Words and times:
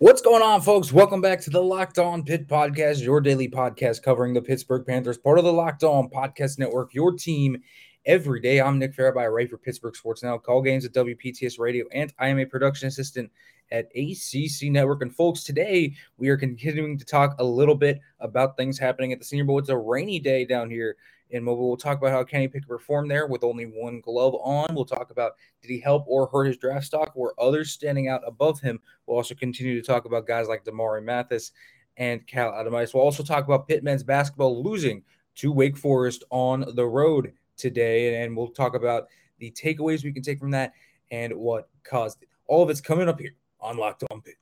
What's 0.00 0.22
going 0.22 0.40
on, 0.40 0.62
folks? 0.62 0.94
Welcome 0.94 1.20
back 1.20 1.42
to 1.42 1.50
the 1.50 1.62
Locked 1.62 1.98
On 1.98 2.24
Pitt 2.24 2.48
Podcast, 2.48 3.02
your 3.02 3.20
daily 3.20 3.50
podcast 3.50 4.02
covering 4.02 4.32
the 4.32 4.40
Pittsburgh 4.40 4.86
Panthers, 4.86 5.18
part 5.18 5.36
of 5.36 5.44
the 5.44 5.52
Locked 5.52 5.84
On 5.84 6.08
Podcast 6.08 6.58
Network, 6.58 6.94
your 6.94 7.12
team 7.12 7.62
every 8.06 8.40
day. 8.40 8.62
I'm 8.62 8.78
Nick 8.78 8.98
I 8.98 9.26
write 9.26 9.50
for 9.50 9.58
Pittsburgh 9.58 9.94
Sports 9.94 10.22
Now, 10.22 10.38
call 10.38 10.62
games 10.62 10.86
at 10.86 10.94
WPTS 10.94 11.58
Radio, 11.58 11.84
and 11.92 12.14
I 12.18 12.28
am 12.28 12.38
a 12.38 12.46
production 12.46 12.88
assistant 12.88 13.30
at 13.70 13.90
ACC 13.94 14.70
Network. 14.70 15.02
And 15.02 15.14
folks, 15.14 15.44
today 15.44 15.92
we 16.16 16.30
are 16.30 16.38
continuing 16.38 16.96
to 16.96 17.04
talk 17.04 17.36
a 17.38 17.44
little 17.44 17.74
bit 17.74 18.00
about 18.20 18.56
things 18.56 18.78
happening 18.78 19.12
at 19.12 19.18
the 19.18 19.26
Senior 19.26 19.44
Bowl. 19.44 19.58
It's 19.58 19.68
a 19.68 19.76
rainy 19.76 20.18
day 20.18 20.46
down 20.46 20.70
here 20.70 20.96
in 21.30 21.42
Mobile. 21.44 21.68
We'll 21.68 21.76
talk 21.76 21.98
about 21.98 22.12
how 22.12 22.24
Kenny 22.24 22.48
Pickett 22.48 22.68
performed 22.68 23.10
there 23.10 23.26
with 23.26 23.44
only 23.44 23.64
one 23.64 24.00
glove 24.00 24.34
on. 24.34 24.74
We'll 24.74 24.84
talk 24.84 25.10
about 25.10 25.32
did 25.62 25.70
he 25.70 25.80
help 25.80 26.04
or 26.06 26.26
hurt 26.28 26.44
his 26.44 26.56
draft 26.56 26.86
stock? 26.86 27.14
Were 27.16 27.34
others 27.38 27.70
standing 27.70 28.08
out 28.08 28.22
above 28.26 28.60
him? 28.60 28.80
We'll 29.06 29.16
also 29.16 29.34
continue 29.34 29.80
to 29.80 29.86
talk 29.86 30.04
about 30.04 30.26
guys 30.26 30.48
like 30.48 30.64
Damari 30.64 31.02
Mathis 31.02 31.52
and 31.96 32.26
Cal 32.26 32.52
Adomitis. 32.52 32.94
We'll 32.94 33.02
also 33.02 33.22
talk 33.22 33.44
about 33.44 33.68
Pitt 33.68 33.84
men's 33.84 34.02
basketball 34.02 34.62
losing 34.62 35.02
to 35.36 35.52
Wake 35.52 35.76
Forest 35.76 36.24
on 36.30 36.64
the 36.74 36.86
road 36.86 37.32
today, 37.56 38.22
and 38.22 38.36
we'll 38.36 38.48
talk 38.48 38.74
about 38.74 39.08
the 39.38 39.50
takeaways 39.50 40.04
we 40.04 40.12
can 40.12 40.22
take 40.22 40.38
from 40.38 40.50
that 40.50 40.72
and 41.10 41.34
what 41.34 41.68
caused 41.84 42.22
it. 42.22 42.28
All 42.46 42.62
of 42.62 42.70
it's 42.70 42.80
coming 42.80 43.08
up 43.08 43.20
here 43.20 43.34
on 43.60 43.76
Locked 43.76 44.04
On 44.10 44.20
Pitt. 44.20 44.36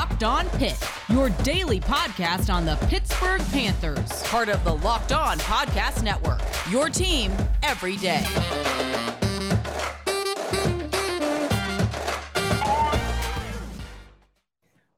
Locked 0.00 0.22
On 0.22 0.48
Pitt, 0.58 0.82
your 1.10 1.28
daily 1.28 1.78
podcast 1.78 2.50
on 2.50 2.64
the 2.64 2.76
Pittsburgh 2.86 3.42
Panthers, 3.52 4.22
part 4.22 4.48
of 4.48 4.64
the 4.64 4.74
Locked 4.76 5.12
On 5.12 5.36
Podcast 5.40 6.02
Network. 6.02 6.40
Your 6.70 6.88
team 6.88 7.30
every 7.62 7.98
day. 7.98 8.24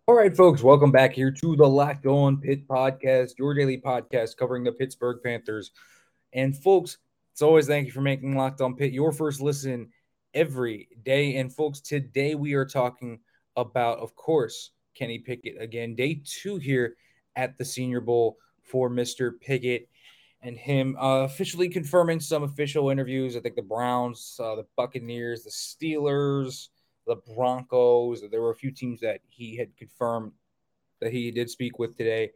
All 0.06 0.14
right, 0.14 0.36
folks, 0.36 0.62
welcome 0.62 0.92
back 0.92 1.12
here 1.14 1.32
to 1.32 1.56
the 1.56 1.66
Locked 1.66 2.06
On 2.06 2.36
Pitt 2.40 2.68
podcast, 2.68 3.36
your 3.40 3.54
daily 3.54 3.78
podcast 3.78 4.36
covering 4.36 4.62
the 4.62 4.70
Pittsburgh 4.70 5.18
Panthers. 5.20 5.72
And 6.32 6.56
folks, 6.56 6.98
it's 7.32 7.42
always 7.42 7.66
thank 7.66 7.86
you 7.86 7.92
for 7.92 8.02
making 8.02 8.36
Locked 8.36 8.60
On 8.60 8.76
Pitt 8.76 8.92
your 8.92 9.10
first 9.10 9.40
listen 9.40 9.88
every 10.32 10.86
day. 11.02 11.38
And 11.38 11.52
folks, 11.52 11.80
today 11.80 12.36
we 12.36 12.54
are 12.54 12.64
talking 12.64 13.18
about, 13.56 13.98
of 13.98 14.14
course, 14.14 14.70
Kenny 14.94 15.18
Pickett 15.18 15.60
again. 15.60 15.94
Day 15.94 16.20
two 16.24 16.56
here 16.56 16.96
at 17.36 17.56
the 17.58 17.64
Senior 17.64 18.00
Bowl 18.00 18.36
for 18.62 18.90
Mr. 18.90 19.32
Pickett 19.40 19.88
and 20.42 20.56
him 20.56 20.96
uh, 21.00 21.20
officially 21.20 21.68
confirming 21.68 22.20
some 22.20 22.42
official 22.42 22.90
interviews. 22.90 23.36
I 23.36 23.40
think 23.40 23.54
the 23.54 23.62
Browns, 23.62 24.38
uh, 24.42 24.56
the 24.56 24.66
Buccaneers, 24.76 25.44
the 25.44 25.50
Steelers, 25.50 26.68
the 27.06 27.16
Broncos. 27.34 28.22
There 28.30 28.42
were 28.42 28.50
a 28.50 28.56
few 28.56 28.70
teams 28.70 29.00
that 29.00 29.20
he 29.28 29.56
had 29.56 29.76
confirmed 29.76 30.32
that 31.00 31.12
he 31.12 31.30
did 31.30 31.50
speak 31.50 31.78
with 31.78 31.96
today 31.96 32.30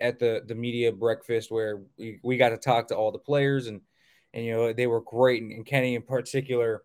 at 0.00 0.18
the 0.18 0.42
the 0.46 0.54
media 0.54 0.90
breakfast 0.90 1.50
where 1.50 1.80
we, 1.98 2.18
we 2.22 2.36
got 2.36 2.50
to 2.50 2.56
talk 2.56 2.88
to 2.88 2.96
all 2.96 3.12
the 3.12 3.18
players 3.18 3.66
and 3.66 3.80
and 4.32 4.44
you 4.44 4.52
know 4.52 4.72
they 4.72 4.86
were 4.86 5.00
great 5.02 5.42
and, 5.42 5.52
and 5.52 5.66
Kenny 5.66 5.94
in 5.94 6.02
particular 6.02 6.82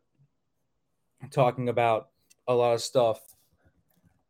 talking 1.31 1.69
about 1.69 2.09
a 2.47 2.53
lot 2.53 2.73
of 2.73 2.81
stuff 2.81 3.19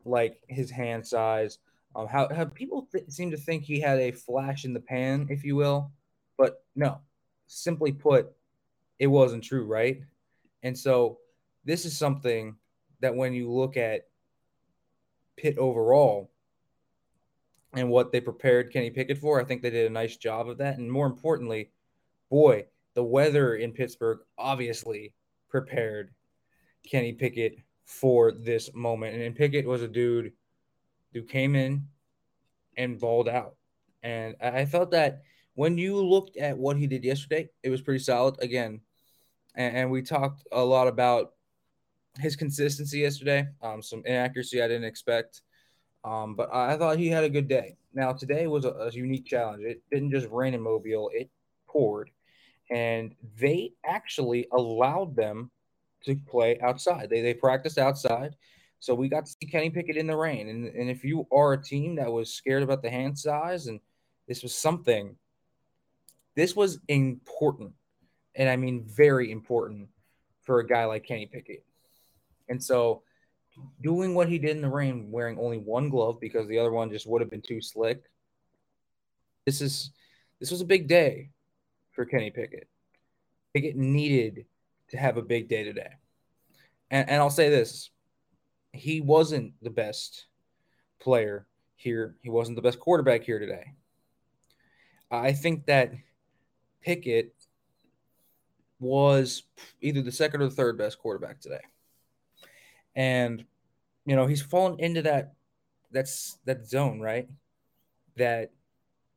like 0.06 0.39
his 0.48 0.72
hand 0.72 1.06
size. 1.06 1.59
Um, 1.95 2.08
how, 2.08 2.30
how 2.34 2.45
people 2.45 2.88
th- 2.92 3.09
seem 3.09 3.31
to 3.31 3.38
think 3.38 3.64
he 3.64 3.80
had 3.80 4.00
a 4.00 4.12
flash 4.12 4.66
in 4.66 4.73
the 4.73 4.80
pan, 4.80 5.28
if 5.30 5.44
you 5.44 5.56
will, 5.56 5.92
but 6.38 6.64
no. 6.75 7.00
Simply 7.47 7.92
put, 7.92 8.31
it 9.00 9.08
wasn't 9.08 9.44
true, 9.44 9.66
right? 9.66 10.02
And 10.64 10.78
so 10.78 11.20
this 11.64 11.86
is 11.86 11.97
something 11.97 12.56
that 13.02 13.16
when 13.16 13.34
you 13.34 13.52
look 13.52 13.78
at 13.78 14.08
Pitt 15.38 15.57
overall 15.57 16.31
and 17.74 17.90
what 17.90 18.12
they 18.12 18.22
prepared 18.22 18.72
Kenny 18.72 18.90
Pickett 18.90 19.18
for, 19.18 19.40
I 19.40 19.44
think 19.44 19.62
they 19.62 19.69
did 19.69 19.88
a 19.88 19.94
nice 19.94 20.18
job 20.18 20.50
of 20.50 20.58
that. 20.58 20.78
And 20.78 20.91
more 20.91 21.06
importantly, 21.06 21.72
boy, 22.29 22.66
the 22.94 23.03
weather 23.03 23.56
in 23.56 23.74
Pittsburgh 23.74 24.19
obviously 24.38 25.13
prepared 25.50 26.12
Kenny 26.90 27.13
Pickett 27.13 27.58
for 27.85 28.31
this 28.31 28.73
moment. 28.73 29.16
And 29.22 29.35
Pickett 29.35 29.66
was 29.66 29.81
a 29.81 29.88
dude 29.88 30.34
who 31.13 31.22
came 31.22 31.56
in 31.56 31.88
and 32.78 33.00
balled 33.00 33.29
out. 33.29 33.56
And 34.03 34.35
I 34.41 34.66
felt 34.66 34.91
that 34.91 35.23
when 35.53 35.78
you 35.78 35.96
looked 35.96 36.38
at 36.38 36.57
what 36.57 36.78
he 36.78 36.88
did 36.88 37.03
yesterday, 37.03 37.50
it 37.63 37.69
was 37.69 37.81
pretty 37.81 38.03
solid. 38.03 38.35
Again, 38.41 38.81
and, 39.56 39.78
and 39.78 39.91
we 39.91 40.01
talked 40.01 40.46
a 40.51 40.63
lot 40.63 40.88
about 40.88 41.34
his 42.19 42.35
consistency 42.35 43.00
yesterday, 43.00 43.47
um, 43.62 43.81
some 43.81 44.03
inaccuracy 44.06 44.62
I 44.62 44.67
didn't 44.67 44.85
expect. 44.85 45.41
Um, 46.03 46.35
but 46.35 46.53
I 46.53 46.78
thought 46.78 47.00
he 47.00 47.07
had 47.07 47.23
a 47.23 47.29
good 47.29 47.47
day. 47.47 47.78
Now, 47.94 48.13
today 48.13 48.46
was 48.47 48.66
a, 48.66 48.72
a 48.72 48.91
unique 48.91 49.25
challenge. 49.25 49.63
It 49.63 49.81
didn't 49.91 50.12
just 50.12 50.29
rain 50.29 50.53
in 50.53 50.62
Mobile, 50.62 51.09
it 51.13 51.29
poured. 51.67 52.12
And 52.69 53.16
they 53.40 53.73
actually 53.85 54.47
allowed 54.52 55.16
them 55.16 55.52
to 56.05 56.16
play 56.27 56.59
outside. 56.61 57.09
They 57.09 57.21
they 57.21 57.33
practiced 57.33 57.77
outside. 57.77 58.35
So 58.79 58.93
we 58.93 59.09
got 59.09 59.25
to 59.25 59.31
see 59.31 59.47
Kenny 59.47 59.69
Pickett 59.69 59.97
in 59.97 60.07
the 60.07 60.16
rain. 60.16 60.47
And, 60.49 60.67
and 60.67 60.89
if 60.89 61.03
you 61.03 61.27
are 61.31 61.53
a 61.53 61.63
team 61.63 61.95
that 61.95 62.11
was 62.11 62.33
scared 62.33 62.61
about 62.61 62.83
the 62.83 62.89
hand 62.89 63.17
size 63.17 63.67
and 63.67 63.79
this 64.27 64.43
was 64.43 64.55
something, 64.55 65.16
this 66.35 66.55
was 66.55 66.79
important. 66.88 67.73
And 68.35 68.49
I 68.49 68.57
mean 68.57 68.85
very 68.85 69.31
important 69.31 69.89
for 70.43 70.59
a 70.59 70.67
guy 70.67 70.85
like 70.85 71.05
Kenny 71.05 71.25
Pickett. 71.25 71.66
And 72.47 72.63
so 72.63 73.01
doing 73.81 74.13
what 74.13 74.29
he 74.29 74.37
did 74.37 74.55
in 74.55 74.61
the 74.61 74.69
rain, 74.69 75.09
wearing 75.09 75.39
only 75.39 75.57
one 75.57 75.89
glove 75.89 76.19
because 76.19 76.47
the 76.47 76.59
other 76.59 76.72
one 76.72 76.91
just 76.91 77.07
would 77.07 77.22
have 77.22 77.29
been 77.31 77.41
too 77.41 77.61
slick. 77.61 78.03
This 79.45 79.61
is 79.61 79.91
this 80.39 80.51
was 80.51 80.61
a 80.61 80.66
big 80.66 80.87
day 80.87 81.29
for 81.93 82.05
Kenny 82.05 82.29
Pickett. 82.29 82.67
Pickett 83.53 83.77
needed 83.77 84.45
to 84.90 84.97
have 84.97 85.18
a 85.18 85.22
big 85.22 85.50
day 85.50 85.63
today. 85.63 85.94
And, 86.91 87.09
and 87.09 87.22
I'll 87.22 87.29
say 87.29 87.50
this 87.50 87.90
he 88.73 89.01
wasn't 89.01 89.53
the 89.62 89.69
best 89.69 90.25
player 91.00 91.47
here, 91.75 92.16
he 92.22 92.29
wasn't 92.29 92.56
the 92.56 92.62
best 92.62 92.79
quarterback 92.79 93.23
here 93.23 93.40
today. 93.40 93.73
I 95.12 95.34
think 95.34 95.66
that 95.68 95.94
Pickett 96.81 97.34
was 98.79 99.44
either 99.81 100.01
the 100.01 100.12
second 100.12 100.41
or 100.41 100.46
the 100.46 100.56
third 100.56 100.78
best 100.78 101.00
quarterback 101.00 101.40
today. 101.40 101.62
And 102.96 103.46
you 104.06 104.16
know, 104.16 104.28
he's 104.28 104.41
fallen 104.41 104.79
into 104.79 105.02
that 105.03 105.34
that's 105.91 106.38
that 106.46 106.67
zone, 106.67 107.00
right? 107.00 107.28
That 108.17 108.52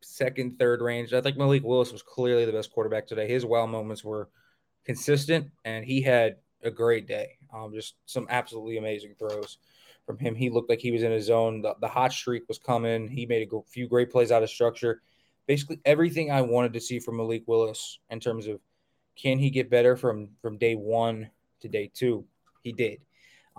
second, 0.00 0.58
third 0.58 0.80
range. 0.80 1.12
I 1.12 1.20
think 1.20 1.36
Malik 1.36 1.64
Willis 1.64 1.92
was 1.92 2.02
clearly 2.02 2.44
the 2.44 2.52
best 2.52 2.72
quarterback 2.72 3.06
today. 3.06 3.28
His 3.28 3.44
wow 3.44 3.66
moments 3.66 4.04
were 4.04 4.28
consistent, 4.88 5.50
and 5.66 5.84
he 5.84 6.00
had 6.00 6.36
a 6.62 6.70
great 6.70 7.06
day. 7.06 7.36
Um, 7.54 7.74
just 7.74 7.96
some 8.06 8.26
absolutely 8.30 8.78
amazing 8.78 9.14
throws 9.18 9.58
from 10.06 10.18
him. 10.18 10.34
He 10.34 10.48
looked 10.48 10.70
like 10.70 10.80
he 10.80 10.90
was 10.90 11.02
in 11.02 11.12
his 11.12 11.26
zone. 11.26 11.60
The, 11.60 11.74
the 11.82 11.88
hot 11.88 12.10
streak 12.10 12.48
was 12.48 12.58
coming. 12.58 13.06
He 13.06 13.26
made 13.26 13.46
a 13.52 13.60
few 13.68 13.86
great 13.86 14.10
plays 14.10 14.32
out 14.32 14.42
of 14.42 14.48
structure. 14.48 15.02
Basically, 15.46 15.78
everything 15.84 16.30
I 16.30 16.40
wanted 16.40 16.72
to 16.72 16.80
see 16.80 17.00
from 17.00 17.18
Malik 17.18 17.42
Willis 17.46 17.98
in 18.08 18.18
terms 18.18 18.46
of 18.46 18.60
can 19.14 19.38
he 19.38 19.50
get 19.50 19.68
better 19.68 19.94
from 19.94 20.30
from 20.40 20.56
day 20.56 20.74
one 20.74 21.28
to 21.60 21.68
day 21.68 21.90
two, 21.92 22.24
he 22.62 22.72
did. 22.72 23.00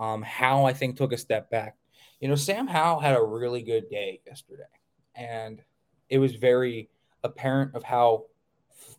Um, 0.00 0.22
Howell 0.22 0.66
I 0.66 0.72
think 0.72 0.96
took 0.96 1.12
a 1.12 1.18
step 1.18 1.48
back. 1.48 1.76
You 2.18 2.28
know, 2.28 2.34
Sam 2.34 2.66
Howell 2.66 2.98
had 2.98 3.16
a 3.16 3.22
really 3.22 3.62
good 3.62 3.88
day 3.88 4.20
yesterday, 4.26 4.64
and 5.14 5.62
it 6.08 6.18
was 6.18 6.34
very 6.34 6.90
apparent 7.22 7.76
of 7.76 7.84
how 7.84 8.24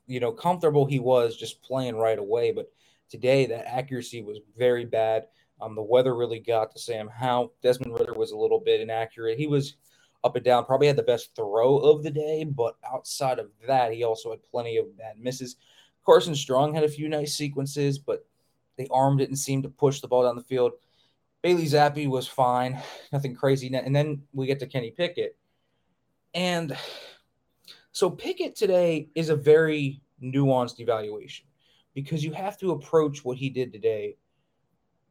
you 0.08 0.20
know, 0.20 0.32
comfortable 0.32 0.86
he 0.86 1.00
was 1.00 1.38
just 1.38 1.62
playing 1.62 1.96
right 1.96 2.20
away. 2.20 2.52
But 2.52 2.72
today, 3.10 3.46
that 3.48 3.68
accuracy 3.68 4.22
was 4.22 4.40
very 4.58 4.86
bad. 4.86 5.26
Um, 5.62 5.76
the 5.76 5.82
weather 5.82 6.16
really 6.16 6.40
got 6.40 6.72
to 6.72 6.80
Sam 6.80 7.08
Howell. 7.08 7.54
Desmond 7.62 7.94
Ridder 7.94 8.14
was 8.14 8.32
a 8.32 8.38
little 8.38 8.60
bit 8.60 8.82
inaccurate. 8.82 9.38
He 9.38 9.48
was 9.48 9.76
up 10.24 10.36
and 10.36 10.46
down, 10.46 10.66
probably 10.66 10.88
had 10.88 10.96
the 10.96 11.04
best 11.04 11.36
throw 11.36 11.78
of 11.78 12.04
the 12.04 12.12
day, 12.12 12.44
but 12.44 12.76
outside 12.92 13.40
of 13.40 13.50
that, 13.68 13.92
he 13.92 14.04
also 14.04 14.32
had 14.32 14.44
plenty 14.44 14.78
of 14.78 14.98
bad 14.98 15.20
misses. 15.20 15.56
Carson 16.06 16.36
Strong 16.36 16.74
had 16.74 16.84
a 16.84 16.90
few 16.90 17.10
nice 17.10 17.36
sequences, 17.36 17.98
but 18.00 18.26
they 18.78 18.88
armed 18.92 19.20
didn't 19.20 19.38
seem 19.38 19.62
to 19.64 19.70
push 19.70 20.00
the 20.00 20.08
ball 20.08 20.24
down 20.24 20.36
the 20.36 20.44
field. 20.44 20.74
Bailey 21.42 21.66
Zappe 21.66 22.08
was 22.08 22.28
fine, 22.28 22.80
nothing 23.12 23.36
crazy. 23.36 23.74
And 23.74 23.96
then 23.96 24.24
we 24.34 24.48
get 24.48 24.60
to 24.60 24.68
Kenny 24.68 24.92
Pickett. 24.92 25.38
And 26.34 26.78
so 27.92 28.10
Pickett 28.10 28.56
today 28.56 29.10
is 29.16 29.30
a 29.30 29.36
very 29.36 30.02
nuanced 30.22 30.80
evaluation 30.80 31.46
because 31.94 32.24
you 32.24 32.32
have 32.32 32.58
to 32.60 32.72
approach 32.72 33.26
what 33.26 33.38
he 33.38 33.50
did 33.50 33.74
today 33.74 34.16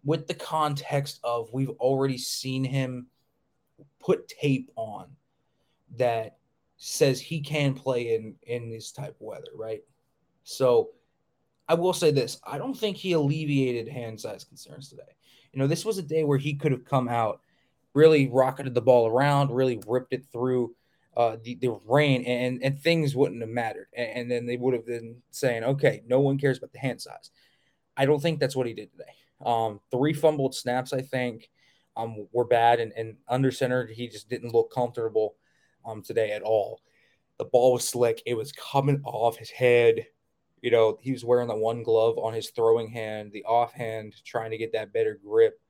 with 0.05 0.27
the 0.27 0.35
context 0.35 1.21
of 1.25 1.53
we've 1.53 1.71
already 1.71 2.17
seen 2.17 2.65
him 2.65 3.07
put 3.99 4.29
tape 4.29 4.71
on 4.77 5.09
that 5.97 6.39
says 6.77 7.21
he 7.21 7.41
can 7.41 7.75
play 7.75 8.15
in 8.15 8.35
in 8.45 8.71
this 8.71 8.93
type 8.93 9.15
of 9.21 9.21
weather, 9.21 9.51
right? 9.55 9.83
So 10.45 10.91
I 11.69 11.75
will 11.75 11.93
say 11.93 12.11
this 12.11 12.41
I 12.45 12.57
don't 12.57 12.75
think 12.75 12.97
he 12.97 13.13
alleviated 13.13 13.89
hand 13.89 14.19
size 14.19 14.45
concerns 14.45 14.89
today. 14.89 15.03
You 15.53 15.59
know, 15.59 15.67
this 15.67 15.85
was 15.85 15.99
a 15.99 16.03
day 16.03 16.25
where 16.25 16.39
he 16.39 16.55
could 16.55 16.73
have 16.73 16.85
come 16.85 17.09
out, 17.09 17.41
really 17.93 18.29
rocketed 18.29 18.75
the 18.75 18.81
ball 18.81 19.07
around, 19.07 19.51
really 19.51 19.81
ripped 19.87 20.13
it 20.13 20.25
through 20.33 20.75
uh, 21.21 21.37
the, 21.45 21.55
the 21.57 21.79
rain, 21.87 22.25
and, 22.25 22.63
and 22.63 22.81
things 22.81 23.15
wouldn't 23.15 23.43
have 23.43 23.51
mattered. 23.51 23.89
And, 23.95 24.11
and 24.17 24.31
then 24.31 24.47
they 24.47 24.57
would 24.57 24.73
have 24.73 24.87
been 24.87 25.17
saying, 25.31 25.65
okay, 25.65 26.03
no 26.07 26.21
one 26.21 26.39
cares 26.39 26.57
about 26.59 26.73
the 26.73 26.79
hand 26.79 27.01
size. 27.03 27.31
I 27.95 28.07
don't 28.07 28.23
think 28.23 28.41
that's 28.41 28.57
what 28.57 28.67
he 28.67 28.73
did 28.73 28.91
today. 28.91 29.13
Um, 29.45 29.81
three 29.91 30.15
fumbled 30.15 30.55
snaps, 30.55 30.95
I 30.95 31.03
think, 31.03 31.51
um, 31.97 32.27
were 32.33 32.47
bad, 32.47 32.81
and, 32.81 32.93
and 32.97 33.17
under 33.29 33.51
center, 33.51 33.87
he 33.87 34.09
just 34.09 34.31
didn't 34.31 34.55
look 34.55 34.73
comfortable 34.73 35.35
um, 35.85 36.03
today 36.03 36.33
at 36.33 36.43
all. 36.43 36.81
The 37.39 37.45
ball 37.45 37.75
was 37.75 37.87
slick, 37.87 38.23
it 38.25 38.35
was 38.35 38.53
coming 38.53 39.03
off 39.05 39.37
his 39.37 39.51
head. 39.51 40.07
You 40.63 40.71
know, 40.71 40.99
he 41.01 41.13
was 41.13 41.25
wearing 41.25 41.49
the 41.49 41.57
one 41.57 41.83
glove 41.83 42.19
on 42.19 42.33
his 42.35 42.51
throwing 42.51 42.89
hand, 42.89 43.33
the 43.33 43.45
offhand, 43.45 44.15
trying 44.25 44.51
to 44.53 44.59
get 44.59 44.73
that 44.73 44.93
better 44.93 45.19
grip 45.23 45.61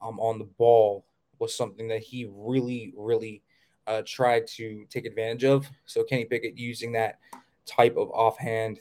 um, 0.00 0.18
on 0.20 0.38
the 0.38 0.44
ball 0.44 1.04
was 1.38 1.54
something 1.54 1.88
that 1.88 2.02
he 2.02 2.28
really, 2.32 2.92
really 2.96 3.42
uh, 3.86 4.02
tried 4.06 4.46
to 4.46 4.84
take 4.90 5.06
advantage 5.06 5.44
of. 5.44 5.66
So 5.84 6.02
Kenny 6.04 6.24
Pickett 6.24 6.58
using 6.58 6.92
that 6.92 7.18
type 7.66 7.96
of 7.96 8.10
offhand 8.10 8.80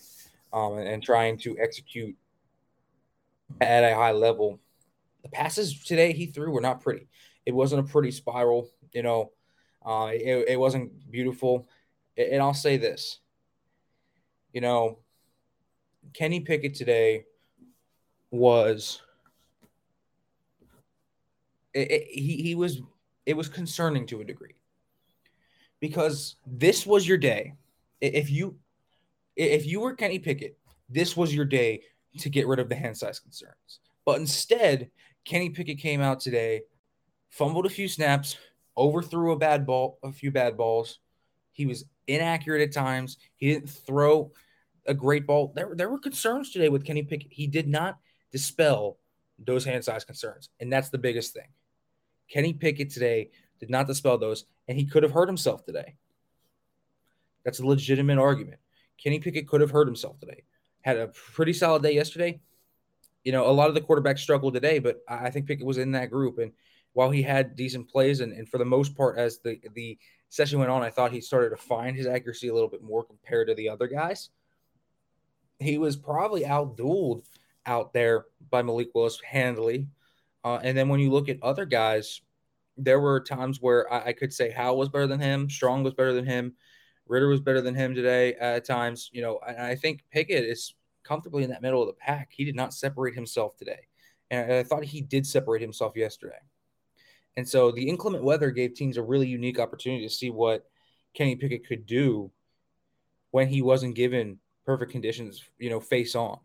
um, 0.53 0.77
and, 0.77 0.87
and 0.87 1.03
trying 1.03 1.37
to 1.39 1.57
execute 1.59 2.15
at 3.61 3.83
a 3.83 3.95
high 3.95 4.11
level. 4.11 4.59
The 5.23 5.29
passes 5.29 5.83
today 5.83 6.13
he 6.13 6.27
threw 6.27 6.51
were 6.51 6.61
not 6.61 6.81
pretty. 6.81 7.07
It 7.45 7.53
wasn't 7.53 7.87
a 7.87 7.91
pretty 7.91 8.11
spiral, 8.11 8.69
you 8.93 9.03
know. 9.03 9.31
Uh, 9.85 10.09
it, 10.13 10.49
it 10.49 10.59
wasn't 10.59 11.11
beautiful. 11.11 11.67
And 12.17 12.41
I'll 12.41 12.53
say 12.53 12.77
this, 12.77 13.19
you 14.51 14.61
know, 14.61 14.99
Kenny 16.13 16.39
Pickett 16.39 16.73
today 16.73 17.25
was 18.31 19.01
it, 21.73 21.91
it, 21.91 22.07
he 22.07 22.41
he 22.41 22.55
was 22.55 22.81
it 23.25 23.35
was 23.35 23.47
concerning 23.47 24.05
to 24.07 24.21
a 24.21 24.23
degree 24.23 24.55
because 25.79 26.35
this 26.45 26.85
was 26.85 27.07
your 27.07 27.17
day. 27.17 27.53
If 28.01 28.29
you 28.29 28.57
if 29.35 29.65
you 29.65 29.81
were 29.81 29.93
Kenny 29.93 30.19
Pickett, 30.19 30.57
this 30.89 31.17
was 31.17 31.33
your 31.33 31.45
day 31.45 31.81
to 32.19 32.29
get 32.29 32.47
rid 32.47 32.59
of 32.59 32.69
the 32.69 32.75
hand 32.75 32.97
size 32.97 33.19
concerns. 33.19 33.79
But 34.05 34.19
instead, 34.19 34.89
Kenny 35.25 35.49
Pickett 35.49 35.79
came 35.79 36.01
out 36.01 36.19
today, 36.19 36.61
fumbled 37.29 37.65
a 37.65 37.69
few 37.69 37.87
snaps, 37.87 38.37
overthrew 38.77 39.31
a 39.31 39.37
bad 39.37 39.65
ball, 39.65 39.99
a 40.03 40.11
few 40.11 40.31
bad 40.31 40.55
balls. 40.55 40.99
He 41.51 41.65
was 41.65 41.85
inaccurate 42.07 42.61
at 42.61 42.73
times. 42.73 43.17
He 43.35 43.53
didn't 43.53 43.69
throw 43.69 44.31
a 44.85 44.93
great 44.93 45.25
ball. 45.25 45.51
There, 45.55 45.73
there 45.75 45.89
were 45.89 45.99
concerns 45.99 46.51
today 46.51 46.69
with 46.69 46.85
Kenny 46.85 47.03
Pickett. 47.03 47.31
He 47.31 47.47
did 47.47 47.67
not 47.67 47.97
dispel 48.31 48.97
those 49.39 49.65
hand 49.65 49.83
size 49.83 50.05
concerns. 50.05 50.49
And 50.59 50.71
that's 50.71 50.89
the 50.89 50.97
biggest 50.97 51.33
thing. 51.33 51.47
Kenny 52.29 52.53
Pickett 52.53 52.89
today 52.89 53.31
did 53.65 53.71
not 53.71 53.87
dispel 53.87 54.17
those, 54.17 54.45
and 54.67 54.77
he 54.77 54.85
could 54.85 55.03
have 55.03 55.11
hurt 55.11 55.27
himself 55.27 55.65
today. 55.65 55.95
That's 57.43 57.59
a 57.59 57.65
legitimate 57.65 58.17
argument. 58.17 58.59
Kenny 58.97 59.19
Pickett 59.19 59.47
could 59.47 59.61
have 59.61 59.71
hurt 59.71 59.87
himself 59.87 60.19
today. 60.19 60.43
Had 60.81 60.97
a 60.97 61.07
pretty 61.07 61.53
solid 61.53 61.83
day 61.83 61.93
yesterday. 61.93 62.39
You 63.23 63.31
know, 63.31 63.49
a 63.49 63.51
lot 63.51 63.69
of 63.69 63.75
the 63.75 63.81
quarterbacks 63.81 64.19
struggled 64.19 64.53
today, 64.53 64.79
but 64.79 65.01
I 65.07 65.29
think 65.29 65.47
Pickett 65.47 65.65
was 65.65 65.77
in 65.77 65.91
that 65.91 66.11
group. 66.11 66.37
And 66.37 66.51
while 66.93 67.09
he 67.09 67.21
had 67.21 67.55
decent 67.55 67.89
plays, 67.89 68.21
and, 68.21 68.31
and 68.31 68.47
for 68.47 68.57
the 68.57 68.65
most 68.65 68.95
part, 68.95 69.17
as 69.17 69.39
the 69.39 69.59
the 69.73 69.97
session 70.29 70.59
went 70.59 70.71
on, 70.71 70.83
I 70.83 70.89
thought 70.89 71.11
he 71.11 71.21
started 71.21 71.49
to 71.49 71.57
find 71.57 71.95
his 71.95 72.07
accuracy 72.07 72.47
a 72.47 72.53
little 72.53 72.69
bit 72.69 72.83
more 72.83 73.03
compared 73.03 73.47
to 73.47 73.55
the 73.55 73.69
other 73.69 73.87
guys 73.87 74.29
he 75.59 75.77
was 75.77 75.95
probably 75.95 76.43
outdueled 76.43 77.23
out 77.65 77.93
there 77.93 78.25
by 78.49 78.61
Malik 78.61 78.89
Willis 78.93 79.19
handily. 79.21 79.87
Uh, 80.43 80.59
and 80.63 80.77
then 80.77 80.89
when 80.89 80.99
you 80.99 81.11
look 81.11 81.29
at 81.29 81.41
other 81.41 81.65
guys, 81.65 82.21
there 82.77 82.99
were 82.99 83.19
times 83.19 83.61
where 83.61 83.91
I, 83.91 84.07
I, 84.07 84.13
could 84.13 84.33
say 84.33 84.51
Howell 84.51 84.77
was 84.77 84.89
better 84.89 85.07
than 85.07 85.19
him, 85.19 85.49
Strong 85.49 85.83
was 85.83 85.93
better 85.93 86.13
than 86.13 86.25
him, 86.25 86.53
Ridder 87.07 87.27
was 87.27 87.41
better 87.41 87.61
than 87.61 87.75
him 87.75 87.95
today 87.95 88.33
at 88.35 88.65
times. 88.65 89.09
You 89.13 89.21
know, 89.21 89.39
and 89.47 89.61
I 89.61 89.75
think 89.75 90.03
Pickett 90.11 90.43
is 90.43 90.73
comfortably 91.03 91.43
in 91.43 91.49
that 91.51 91.61
middle 91.61 91.81
of 91.81 91.87
the 91.87 91.93
pack. 91.93 92.29
He 92.31 92.45
did 92.45 92.55
not 92.55 92.73
separate 92.73 93.15
himself 93.15 93.55
today. 93.55 93.87
And 94.31 94.51
I 94.51 94.63
thought 94.63 94.83
he 94.83 95.01
did 95.01 95.25
separate 95.25 95.61
himself 95.61 95.95
yesterday. 95.95 96.39
And 97.37 97.47
so 97.47 97.71
the 97.71 97.87
inclement 97.87 98.23
weather 98.23 98.49
gave 98.49 98.73
teams 98.73 98.97
a 98.97 99.03
really 99.03 99.27
unique 99.27 99.59
opportunity 99.59 100.07
to 100.07 100.13
see 100.13 100.29
what 100.29 100.65
Kenny 101.13 101.35
Pickett 101.35 101.67
could 101.67 101.85
do 101.85 102.31
when 103.31 103.47
he 103.47 103.61
wasn't 103.61 103.95
given 103.95 104.39
perfect 104.65 104.91
conditions, 104.91 105.43
you 105.59 105.69
know, 105.69 105.79
face 105.79 106.15
on. 106.15 106.39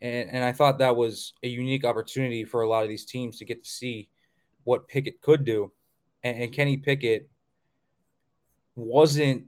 And, 0.00 0.30
and 0.30 0.44
I 0.44 0.52
thought 0.52 0.78
that 0.78 0.96
was 0.96 1.34
a 1.42 1.48
unique 1.48 1.84
opportunity 1.84 2.44
for 2.44 2.62
a 2.62 2.68
lot 2.68 2.82
of 2.82 2.88
these 2.88 3.04
teams 3.04 3.38
to 3.38 3.44
get 3.44 3.62
to 3.62 3.70
see 3.70 4.08
what 4.64 4.88
Pickett 4.88 5.20
could 5.20 5.44
do. 5.44 5.72
And, 6.22 6.42
and 6.42 6.52
Kenny 6.52 6.76
Pickett 6.76 7.28
wasn't 8.76 9.46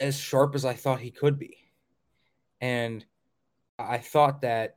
as 0.00 0.18
sharp 0.18 0.54
as 0.54 0.64
I 0.64 0.74
thought 0.74 1.00
he 1.00 1.10
could 1.10 1.38
be. 1.38 1.56
And 2.60 3.04
I 3.78 3.98
thought 3.98 4.42
that 4.42 4.76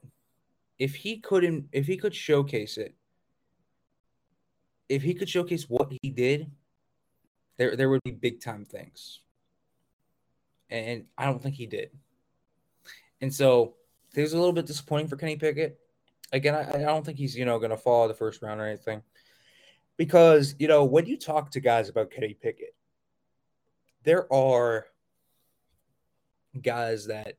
if 0.79 0.95
he 0.95 1.17
couldn't, 1.19 1.67
if 1.71 1.85
he 1.85 1.97
could 1.97 2.15
showcase 2.15 2.77
it, 2.77 2.95
if 4.89 5.01
he 5.01 5.13
could 5.13 5.29
showcase 5.29 5.69
what 5.69 5.91
he 6.01 6.09
did, 6.09 6.51
there 7.57 7.75
there 7.75 7.89
would 7.89 8.03
be 8.03 8.11
big 8.11 8.41
time 8.41 8.65
things. 8.65 9.21
And 10.69 11.05
I 11.17 11.25
don't 11.25 11.41
think 11.41 11.55
he 11.55 11.67
did. 11.67 11.91
And 13.21 13.33
so 13.33 13.75
it 14.15 14.21
was 14.21 14.33
a 14.33 14.37
little 14.37 14.53
bit 14.53 14.65
disappointing 14.65 15.07
for 15.07 15.15
Kenny 15.15 15.35
Pickett. 15.35 15.79
Again, 16.31 16.55
I, 16.55 16.69
I 16.69 16.79
don't 16.79 17.05
think 17.05 17.17
he's, 17.17 17.35
you 17.35 17.45
know, 17.45 17.59
going 17.59 17.71
to 17.71 17.77
fall 17.77 18.07
the 18.07 18.13
first 18.13 18.41
round 18.41 18.59
or 18.59 18.65
anything. 18.65 19.01
Because, 19.97 20.55
you 20.59 20.67
know, 20.67 20.83
when 20.83 21.05
you 21.05 21.17
talk 21.17 21.51
to 21.51 21.59
guys 21.59 21.89
about 21.89 22.11
Kenny 22.11 22.33
Pickett, 22.33 22.75
there 24.03 24.31
are 24.31 24.87
guys 26.61 27.07
that 27.07 27.37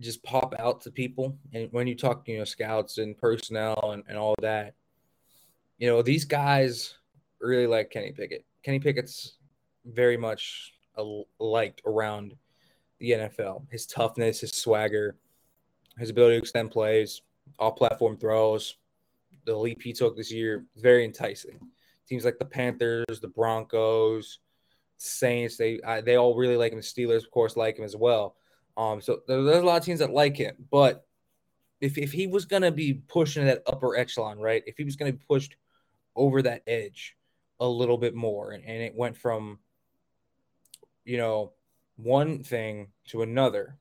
just 0.00 0.22
pop 0.22 0.54
out 0.58 0.82
to 0.82 0.90
people. 0.90 1.36
And 1.52 1.68
when 1.72 1.86
you 1.86 1.94
talk, 1.94 2.26
you 2.28 2.38
know, 2.38 2.44
scouts 2.44 2.98
and 2.98 3.16
personnel 3.16 3.92
and, 3.92 4.02
and 4.08 4.18
all 4.18 4.34
that, 4.40 4.74
you 5.78 5.88
know, 5.88 6.02
these 6.02 6.24
guys 6.24 6.94
really 7.40 7.66
like 7.66 7.90
Kenny 7.90 8.12
Pickett. 8.12 8.44
Kenny 8.62 8.78
Pickett's 8.78 9.36
very 9.84 10.16
much 10.16 10.74
liked 11.38 11.82
around 11.86 12.34
the 12.98 13.10
NFL. 13.10 13.62
His 13.70 13.86
toughness, 13.86 14.40
his 14.40 14.52
swagger, 14.52 15.16
his 15.98 16.10
ability 16.10 16.36
to 16.36 16.42
extend 16.42 16.70
plays, 16.70 17.22
all 17.58 17.72
platform 17.72 18.16
throws, 18.16 18.76
the 19.46 19.56
leap 19.56 19.80
he 19.82 19.92
took 19.92 20.16
this 20.16 20.32
year, 20.32 20.66
very 20.76 21.04
enticing. 21.04 21.58
Teams 22.08 22.24
like 22.24 22.38
the 22.38 22.44
Panthers, 22.44 23.20
the 23.20 23.28
Broncos, 23.28 24.40
Saints, 24.98 25.56
they 25.56 25.80
they 26.04 26.16
all 26.16 26.36
really 26.36 26.56
like 26.56 26.72
him. 26.72 26.78
The 26.78 26.84
Steelers, 26.84 27.24
of 27.24 27.30
course, 27.30 27.56
like 27.56 27.78
him 27.78 27.84
as 27.84 27.96
well. 27.96 28.36
Um, 28.76 29.00
so 29.00 29.20
there's 29.26 29.62
a 29.62 29.62
lot 29.62 29.78
of 29.78 29.84
teams 29.84 30.00
that 30.00 30.10
like 30.10 30.36
him, 30.36 30.54
but 30.70 31.06
if, 31.80 31.98
if 31.98 32.12
he 32.12 32.26
was 32.26 32.44
going 32.44 32.62
to 32.62 32.70
be 32.70 32.94
pushing 32.94 33.44
that 33.46 33.62
upper 33.66 33.96
echelon, 33.96 34.38
right? 34.38 34.62
If 34.66 34.76
he 34.76 34.84
was 34.84 34.96
going 34.96 35.12
to 35.12 35.18
be 35.18 35.24
pushed 35.26 35.56
over 36.14 36.42
that 36.42 36.62
edge 36.66 37.16
a 37.60 37.68
little 37.68 37.98
bit 37.98 38.14
more, 38.14 38.52
and, 38.52 38.64
and 38.64 38.82
it 38.82 38.94
went 38.94 39.16
from, 39.16 39.58
you 41.04 41.16
know, 41.16 41.52
one 41.96 42.42
thing 42.42 42.88
to 43.08 43.22
another, 43.22 43.78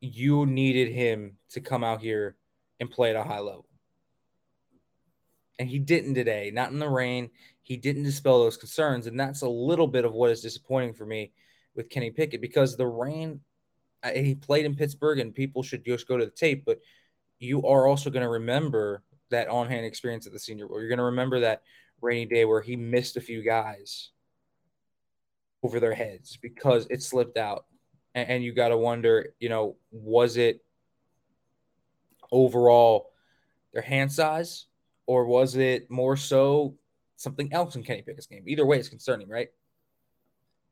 you 0.00 0.46
needed 0.46 0.92
him 0.92 1.36
to 1.50 1.60
come 1.60 1.82
out 1.82 2.00
here 2.00 2.36
and 2.80 2.90
play 2.90 3.10
at 3.10 3.16
a 3.16 3.24
high 3.24 3.40
level. 3.40 3.66
And 5.58 5.68
he 5.68 5.78
didn't 5.78 6.14
today, 6.14 6.50
not 6.52 6.70
in 6.70 6.78
the 6.78 6.88
rain. 6.88 7.30
He 7.62 7.76
didn't 7.76 8.02
dispel 8.02 8.40
those 8.40 8.56
concerns. 8.56 9.06
And 9.06 9.18
that's 9.18 9.42
a 9.42 9.48
little 9.48 9.86
bit 9.86 10.04
of 10.04 10.12
what 10.12 10.30
is 10.30 10.42
disappointing 10.42 10.94
for 10.94 11.06
me 11.06 11.32
with 11.74 11.88
Kenny 11.88 12.10
Pickett 12.10 12.40
because 12.40 12.76
the 12.76 12.86
rain, 12.86 13.40
he 14.14 14.34
played 14.34 14.66
in 14.66 14.76
Pittsburgh 14.76 15.18
and 15.18 15.34
people 15.34 15.62
should 15.62 15.84
just 15.84 16.06
go 16.06 16.18
to 16.18 16.24
the 16.26 16.30
tape. 16.30 16.64
But 16.66 16.80
you 17.38 17.62
are 17.62 17.86
also 17.86 18.10
going 18.10 18.22
to 18.22 18.28
remember 18.28 19.02
that 19.30 19.48
on 19.48 19.68
hand 19.68 19.86
experience 19.86 20.26
at 20.26 20.32
the 20.32 20.38
Senior 20.38 20.68
Bowl. 20.68 20.78
You're 20.78 20.88
going 20.88 20.98
to 20.98 21.04
remember 21.04 21.40
that 21.40 21.62
rainy 22.00 22.26
day 22.26 22.44
where 22.44 22.60
he 22.60 22.76
missed 22.76 23.16
a 23.16 23.20
few 23.20 23.42
guys 23.42 24.10
over 25.62 25.80
their 25.80 25.94
heads 25.94 26.36
because 26.40 26.86
it 26.90 27.02
slipped 27.02 27.36
out. 27.38 27.64
And, 28.14 28.28
and 28.28 28.44
you 28.44 28.52
got 28.52 28.68
to 28.68 28.76
wonder, 28.76 29.34
you 29.40 29.48
know, 29.48 29.76
was 29.90 30.36
it 30.36 30.62
overall 32.30 33.10
their 33.72 33.82
hand 33.82 34.12
size 34.12 34.66
or 35.06 35.24
was 35.24 35.56
it 35.56 35.90
more 35.90 36.16
so 36.16 36.74
something 37.16 37.52
else 37.52 37.76
in 37.76 37.82
Kenny 37.82 38.02
Pickett's 38.02 38.26
game? 38.26 38.44
Either 38.46 38.66
way, 38.66 38.78
it's 38.78 38.88
concerning, 38.88 39.28
right? 39.28 39.48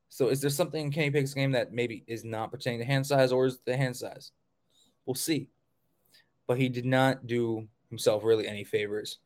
So 0.09 0.29
is 0.29 0.41
there 0.41 0.51
something 0.51 0.87
in 0.87 0.93
Kenny 0.93 1.11
Pickett's 1.11 1.35
game 1.35 1.53
that 1.53 1.73
maybe 1.73 2.05
is 2.07 2.25
not 2.25 2.51
pertaining 2.51 2.81
to 2.81 2.85
hand 2.85 3.07
size 3.07 3.33
or 3.33 3.47
is 3.47 3.59
the 3.65 3.77
hand 3.77 3.97
size? 3.97 4.33
We'll 5.07 5.15
see. 5.15 5.49
But 6.47 6.59
he 6.59 6.69
did 6.69 6.85
not 6.85 7.27
do 7.27 7.69
himself 7.89 8.25
really 8.25 8.47
any 8.47 8.65
favors 8.65 9.19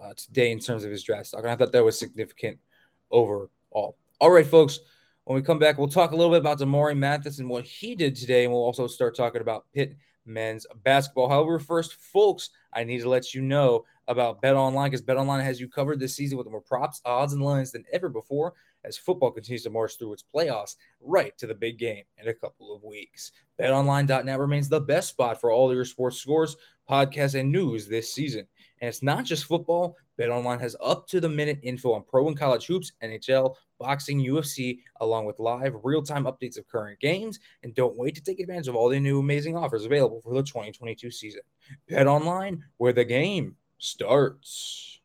uh, 0.00 0.12
today 0.16 0.52
in 0.52 0.58
terms 0.58 0.84
of 0.84 0.90
his 0.90 1.02
draft 1.02 1.26
stock. 1.26 1.42
And 1.42 1.50
I 1.50 1.56
thought 1.56 1.72
that 1.72 1.84
was 1.84 1.98
significant 1.98 2.58
overall. 3.10 3.96
All 4.20 4.30
right, 4.30 4.46
folks 4.46 4.80
When 5.24 5.36
we 5.36 5.42
come 5.42 5.58
back, 5.58 5.76
we'll 5.76 5.88
talk 5.88 6.12
a 6.12 6.16
little 6.16 6.32
bit 6.32 6.40
about 6.40 6.58
Damari 6.58 6.96
Mathis 6.96 7.38
and 7.38 7.48
what 7.48 7.64
he 7.64 7.94
did 7.94 8.16
today, 8.16 8.44
and 8.44 8.52
we'll 8.52 8.62
also 8.62 8.86
start 8.86 9.14
talking 9.14 9.40
about 9.40 9.66
Pitt 9.74 9.96
men's 10.28 10.66
basketball. 10.84 11.28
However, 11.28 11.58
first, 11.58 11.94
folks, 11.94 12.50
I 12.72 12.84
need 12.84 13.00
to 13.00 13.08
let 13.08 13.34
you 13.34 13.40
know 13.40 13.84
about 14.06 14.40
Bet 14.40 14.54
Online 14.54 14.90
because 14.90 15.02
Bet 15.02 15.16
Online 15.16 15.44
has 15.44 15.60
you 15.60 15.68
covered 15.68 15.98
this 15.98 16.14
season 16.14 16.38
with 16.38 16.50
more 16.50 16.60
props, 16.60 17.00
odds, 17.04 17.32
and 17.32 17.42
lines 17.42 17.72
than 17.72 17.84
ever 17.92 18.08
before 18.08 18.54
as 18.84 18.96
football 18.96 19.30
continues 19.30 19.62
to 19.64 19.70
march 19.70 19.98
through 19.98 20.12
its 20.12 20.24
playoffs 20.34 20.76
right 21.00 21.36
to 21.38 21.46
the 21.46 21.54
big 21.54 21.78
game 21.78 22.04
in 22.18 22.28
a 22.28 22.34
couple 22.34 22.74
of 22.74 22.82
weeks. 22.82 23.32
BetOnline.net 23.60 24.38
remains 24.38 24.68
the 24.68 24.80
best 24.80 25.08
spot 25.08 25.40
for 25.40 25.50
all 25.50 25.74
your 25.74 25.84
sports 25.84 26.18
scores, 26.18 26.56
podcasts, 26.88 27.38
and 27.38 27.50
news 27.50 27.86
this 27.86 28.14
season. 28.14 28.46
And 28.80 28.88
it's 28.88 29.02
not 29.02 29.24
just 29.24 29.44
football. 29.44 29.96
BetOnline 30.18 30.60
has 30.60 30.76
up 30.82 31.06
to 31.08 31.20
the 31.20 31.28
minute 31.28 31.60
info 31.62 31.92
on 31.92 32.02
pro 32.02 32.28
and 32.28 32.38
college 32.38 32.66
hoops, 32.66 32.92
NHL, 33.02 33.54
boxing, 33.78 34.20
UFC, 34.20 34.80
along 35.00 35.26
with 35.26 35.38
live 35.38 35.74
real 35.82 36.02
time 36.02 36.24
updates 36.24 36.58
of 36.58 36.66
current 36.66 36.98
games. 37.00 37.38
And 37.62 37.74
don't 37.74 37.96
wait 37.96 38.14
to 38.16 38.22
take 38.22 38.40
advantage 38.40 38.68
of 38.68 38.76
all 38.76 38.88
the 38.88 39.00
new 39.00 39.20
amazing 39.20 39.56
offers 39.56 39.84
available 39.84 40.20
for 40.20 40.34
the 40.34 40.42
2022 40.42 41.10
season. 41.10 41.42
BetOnline, 41.90 42.60
where 42.78 42.92
the 42.92 43.04
game 43.04 43.56
starts. 43.78 45.00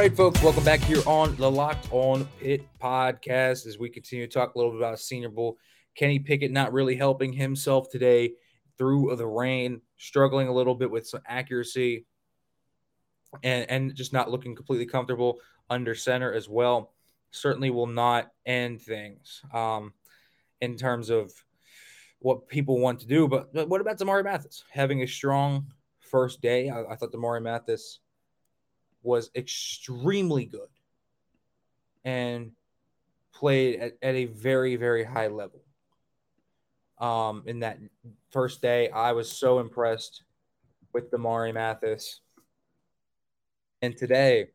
Right, 0.00 0.16
folks, 0.16 0.42
welcome 0.42 0.64
back 0.64 0.80
here 0.80 1.02
on 1.06 1.36
the 1.36 1.50
Locked 1.50 1.92
On 1.92 2.26
Pitt 2.40 2.66
podcast 2.82 3.66
as 3.66 3.78
we 3.78 3.90
continue 3.90 4.26
to 4.26 4.32
talk 4.32 4.54
a 4.54 4.58
little 4.58 4.72
bit 4.72 4.80
about 4.80 4.98
Senior 4.98 5.28
Bowl. 5.28 5.58
Kenny 5.94 6.18
Pickett 6.18 6.50
not 6.50 6.72
really 6.72 6.96
helping 6.96 7.34
himself 7.34 7.90
today 7.90 8.32
through 8.78 9.14
the 9.16 9.26
rain, 9.26 9.82
struggling 9.98 10.48
a 10.48 10.54
little 10.54 10.74
bit 10.74 10.90
with 10.90 11.06
some 11.06 11.20
accuracy 11.26 12.06
and, 13.42 13.70
and 13.70 13.94
just 13.94 14.14
not 14.14 14.30
looking 14.30 14.56
completely 14.56 14.86
comfortable 14.86 15.36
under 15.68 15.94
center 15.94 16.32
as 16.32 16.48
well. 16.48 16.94
Certainly 17.30 17.68
will 17.68 17.86
not 17.86 18.30
end 18.46 18.80
things 18.80 19.42
um, 19.52 19.92
in 20.62 20.78
terms 20.78 21.10
of 21.10 21.30
what 22.20 22.48
people 22.48 22.78
want 22.78 23.00
to 23.00 23.06
do. 23.06 23.28
But, 23.28 23.52
but 23.52 23.68
what 23.68 23.82
about 23.82 23.98
Damari 23.98 24.24
Mathis 24.24 24.64
having 24.70 25.02
a 25.02 25.06
strong 25.06 25.66
first 25.98 26.40
day? 26.40 26.70
I, 26.70 26.84
I 26.84 26.96
thought 26.96 27.12
Damari 27.12 27.42
Mathis 27.42 28.00
was 29.02 29.30
extremely 29.34 30.44
good 30.44 30.68
and 32.04 32.52
played 33.32 33.80
at, 33.80 33.92
at 34.02 34.14
a 34.14 34.26
very, 34.26 34.76
very 34.76 35.04
high 35.04 35.28
level. 35.28 35.60
Um, 36.98 37.44
in 37.46 37.60
that 37.60 37.78
first 38.30 38.60
day, 38.60 38.90
I 38.90 39.12
was 39.12 39.30
so 39.30 39.58
impressed 39.58 40.22
with 40.92 41.10
Damari 41.10 41.54
Mathis. 41.54 42.20
And 43.82 43.96
today, 43.96 44.48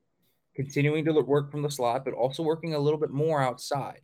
continuing 0.55 1.03
to 1.05 1.13
work 1.13 1.49
from 1.49 1.63
the 1.63 1.71
slot, 1.71 2.05
but 2.05 2.13
also 2.13 2.43
working 2.43 2.75
a 2.75 2.79
little 2.79 2.99
bit 2.99 3.09
more 3.09 3.41
outside. 3.41 4.01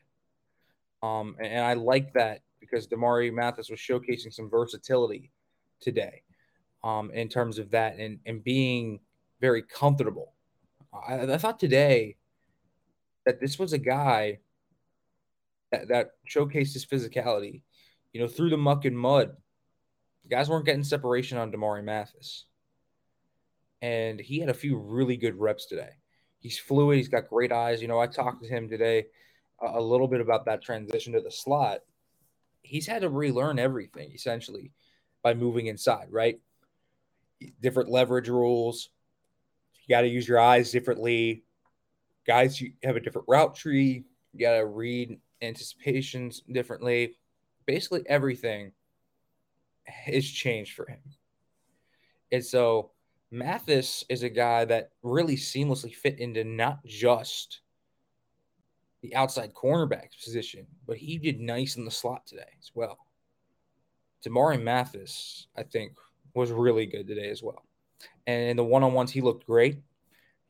Um, 1.04 1.36
and, 1.38 1.48
and 1.48 1.66
I 1.66 1.76
like 1.76 2.14
that 2.14 2.42
because 2.60 2.88
Damari 2.88 3.32
Mathis 3.32 3.70
was 3.70 3.80
showcasing 3.80 4.34
some 4.34 4.50
versatility 4.50 5.32
today 5.80 6.24
um, 6.84 7.12
in 7.12 7.28
terms 7.28 7.60
of 7.60 7.70
that 7.72 7.98
and, 7.98 8.20
and 8.26 8.44
being– 8.44 9.00
very 9.42 9.64
comfortable. 9.64 10.34
I, 10.94 11.22
I 11.22 11.38
thought 11.38 11.60
today 11.60 12.16
that 13.26 13.42
this 13.42 13.60
was 13.60 13.74
a 13.74 13.78
guy 13.78 14.40
that, 15.72 15.88
that 15.90 16.12
showcased 16.30 16.74
his 16.74 16.86
physicality. 16.86 17.64
You 18.14 18.22
know, 18.22 18.28
through 18.28 18.52
the 18.52 18.58
muck 18.58 18.86
and 18.86 18.98
mud, 18.98 19.36
guys 20.30 20.50
weren't 20.50 20.66
getting 20.66 20.84
separation 20.84 21.38
on 21.38 21.52
Damari 21.52 21.84
Mathis. 21.84 22.46
And 23.82 24.20
he 24.20 24.40
had 24.40 24.50
a 24.50 24.54
few 24.54 24.78
really 24.78 25.18
good 25.18 25.40
reps 25.40 25.66
today. 25.66 25.90
He's 26.40 26.60
fluid. 26.60 26.98
He's 26.98 27.08
got 27.08 27.30
great 27.30 27.52
eyes. 27.52 27.82
You 27.82 27.88
know, 27.88 28.00
I 28.00 28.08
talked 28.08 28.44
to 28.44 28.50
him 28.50 28.70
today 28.70 29.06
a, 29.62 29.80
a 29.80 29.82
little 29.82 30.08
bit 30.08 30.22
about 30.22 30.46
that 30.46 30.62
transition 30.62 31.14
to 31.14 31.22
the 31.22 31.32
slot. 31.32 31.80
He's 32.62 32.86
had 32.86 33.02
to 33.02 33.10
relearn 33.10 33.58
everything 33.58 34.12
essentially 34.14 34.72
by 35.24 35.34
moving 35.34 35.68
inside, 35.68 36.08
right? 36.10 36.40
Different 37.60 37.90
leverage 37.90 38.30
rules, 38.30 38.90
got 39.92 40.02
to 40.02 40.08
use 40.08 40.28
your 40.28 40.40
eyes 40.40 40.72
differently. 40.72 41.44
Guys, 42.26 42.60
you 42.60 42.74
have 42.84 42.96
a 42.96 43.00
different 43.00 43.28
route 43.28 43.56
tree. 43.56 44.06
You 44.34 44.40
got 44.40 44.58
to 44.58 44.66
read 44.66 45.20
anticipations 45.42 46.42
differently. 46.52 47.18
Basically, 47.66 48.02
everything 48.08 48.72
has 49.86 50.26
changed 50.26 50.74
for 50.74 50.88
him. 50.88 51.00
And 52.32 52.44
so 52.44 52.92
Mathis 53.32 54.04
is 54.10 54.24
a 54.24 54.30
guy 54.30 54.66
that 54.66 54.92
really 55.04 55.36
seamlessly 55.36 55.94
fit 55.94 56.20
into 56.20 56.44
not 56.44 56.84
just 56.86 57.62
the 59.02 59.16
outside 59.16 59.54
cornerback 59.54 60.10
position, 60.24 60.68
but 60.86 60.98
he 60.98 61.18
did 61.18 61.40
nice 61.40 61.76
in 61.76 61.86
the 61.86 61.92
slot 61.92 62.26
today 62.28 62.44
as 62.60 62.72
well. 62.74 62.98
Damari 64.26 64.62
Mathis, 64.62 65.48
I 65.58 65.64
think, 65.64 65.94
was 66.36 66.52
really 66.52 66.86
good 66.86 67.08
today 67.08 67.30
as 67.30 67.42
well. 67.42 67.66
And 68.28 68.50
in 68.50 68.58
the 68.58 68.64
one 68.64 68.84
on 68.84 68.94
ones, 68.94 69.12
he 69.12 69.22
looked 69.22 69.46
great. 69.46 69.80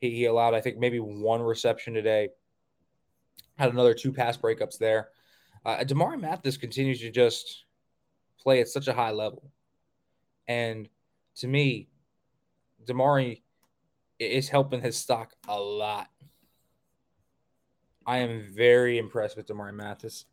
He, 0.00 0.10
he 0.10 0.24
allowed, 0.26 0.54
I 0.54 0.60
think, 0.60 0.78
maybe 0.78 0.98
one 0.98 1.42
reception 1.42 1.94
today. 1.94 2.30
Had 3.56 3.72
another 3.72 3.94
two 3.94 4.12
pass 4.12 4.36
breakups 4.36 4.78
there. 4.78 5.08
Uh, 5.64 5.78
Damari 5.78 6.20
Mathis 6.20 6.56
continues 6.56 7.00
to 7.00 7.10
just 7.10 7.64
play 8.38 8.60
at 8.60 8.68
such 8.68 8.88
a 8.88 8.92
high 8.92 9.12
level. 9.12 9.50
And 10.48 10.88
to 11.36 11.46
me, 11.46 11.88
Damari 12.84 13.42
is 14.18 14.48
helping 14.48 14.80
his 14.80 14.96
stock 14.96 15.32
a 15.48 15.58
lot. 15.58 16.08
I 18.04 18.18
am 18.18 18.52
very 18.52 18.98
impressed 18.98 19.36
with 19.36 19.46
Damari 19.46 19.74
Mathis. 19.74 20.24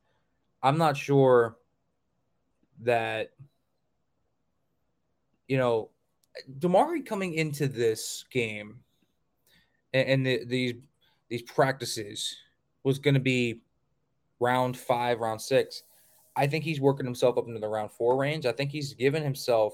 I'm 0.63 0.77
not 0.77 0.97
sure 0.97 1.57
that, 2.81 3.31
you 5.47 5.57
know, 5.57 5.89
Damari 6.59 7.05
coming 7.05 7.33
into 7.33 7.67
this 7.67 8.25
game 8.31 8.79
and, 9.93 10.07
and 10.09 10.25
the, 10.25 10.45
these 10.45 10.73
these 11.29 11.41
practices 11.43 12.35
was 12.83 12.99
going 12.99 13.13
to 13.13 13.19
be 13.19 13.61
round 14.39 14.77
five, 14.77 15.19
round 15.19 15.41
six. 15.41 15.83
I 16.35 16.47
think 16.47 16.63
he's 16.63 16.81
working 16.81 17.05
himself 17.05 17.37
up 17.37 17.47
into 17.47 17.59
the 17.59 17.67
round 17.67 17.91
four 17.91 18.17
range. 18.17 18.45
I 18.45 18.51
think 18.51 18.71
he's 18.71 18.93
given 18.93 19.23
himself 19.23 19.73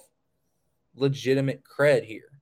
legitimate 0.96 1.64
cred 1.64 2.04
here. 2.04 2.42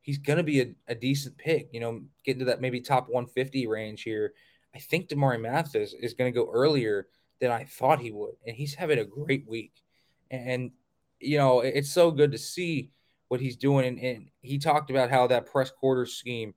He's 0.00 0.18
going 0.18 0.36
to 0.36 0.44
be 0.44 0.60
a, 0.60 0.66
a 0.88 0.94
decent 0.94 1.36
pick, 1.36 1.68
you 1.72 1.80
know, 1.80 2.02
getting 2.24 2.40
to 2.40 2.44
that 2.46 2.60
maybe 2.60 2.80
top 2.80 3.08
150 3.08 3.66
range 3.66 4.02
here. 4.02 4.34
I 4.74 4.78
think 4.78 5.08
Damari 5.08 5.40
Mathis 5.40 5.94
is 5.94 6.14
going 6.14 6.32
to 6.32 6.38
go 6.38 6.50
earlier 6.52 7.08
than 7.40 7.50
I 7.50 7.64
thought 7.64 7.98
he 7.98 8.12
would. 8.12 8.34
And 8.46 8.54
he's 8.54 8.74
having 8.74 9.00
a 9.00 9.04
great 9.04 9.48
week. 9.48 9.82
And, 10.30 10.70
you 11.18 11.38
know, 11.38 11.60
it's 11.60 11.90
so 11.90 12.10
good 12.10 12.32
to 12.32 12.38
see 12.38 12.90
what 13.28 13.40
he's 13.40 13.56
doing. 13.56 13.86
And, 13.86 13.98
and 13.98 14.28
he 14.40 14.58
talked 14.58 14.90
about 14.90 15.10
how 15.10 15.26
that 15.26 15.46
press 15.46 15.70
quarter 15.70 16.06
scheme 16.06 16.54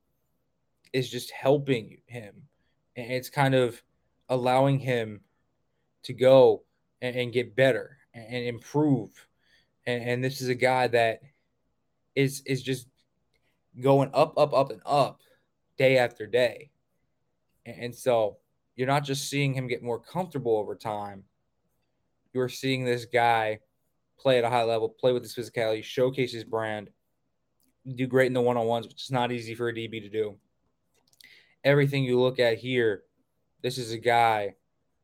is 0.94 1.10
just 1.10 1.32
helping 1.32 1.98
him. 2.06 2.34
And 2.96 3.12
it's 3.12 3.30
kind 3.30 3.56
of 3.56 3.82
allowing 4.30 4.80
him 4.80 5.22
to 6.04 6.14
go 6.14 6.64
and, 7.02 7.16
and 7.16 7.34
get 7.34 7.56
better 7.56 7.98
and, 8.14 8.26
and 8.28 8.46
improve. 8.46 9.10
And, 9.86 10.04
and 10.04 10.24
this 10.24 10.42
is 10.42 10.50
a 10.50 10.56
guy 10.56 10.88
that 10.88 11.22
is 12.16 12.42
is 12.46 12.62
just 12.62 12.88
going 13.80 14.10
up, 14.14 14.38
up, 14.38 14.54
up, 14.54 14.72
and 14.72 14.82
up 14.86 15.22
day 15.78 15.98
after 15.98 16.28
day. 16.28 16.72
And 17.66 17.96
so 17.96 18.38
you're 18.76 18.88
not 18.88 19.04
just 19.04 19.30
seeing 19.30 19.54
him 19.54 19.68
get 19.68 19.84
more 19.84 20.00
comfortable 20.00 20.58
over 20.58 20.76
time. 20.76 21.24
You're 22.34 22.50
seeing 22.50 22.84
this 22.84 23.06
guy 23.06 23.60
play 24.20 24.38
at 24.38 24.44
a 24.44 24.50
high 24.50 24.64
level, 24.64 24.90
play 24.90 25.12
with 25.12 25.24
his 25.24 25.36
physicality, 25.36 25.84
showcase 25.84 26.34
his 26.34 26.44
brand, 26.44 26.90
do 27.96 28.08
great 28.08 28.28
in 28.28 28.34
the 28.34 28.42
one 28.42 28.58
on 28.58 28.66
ones, 28.66 28.88
which 28.88 29.04
is 29.04 29.12
not 29.12 29.32
easy 29.32 29.56
for 29.56 29.70
a 29.70 29.74
DB 29.74 30.02
to 30.02 30.10
do. 30.10 30.36
Everything 31.64 32.04
you 32.04 32.20
look 32.20 32.40
at 32.40 32.58
here, 32.58 33.04
this 33.62 33.78
is 33.78 33.92
a 33.92 33.98
guy 33.98 34.56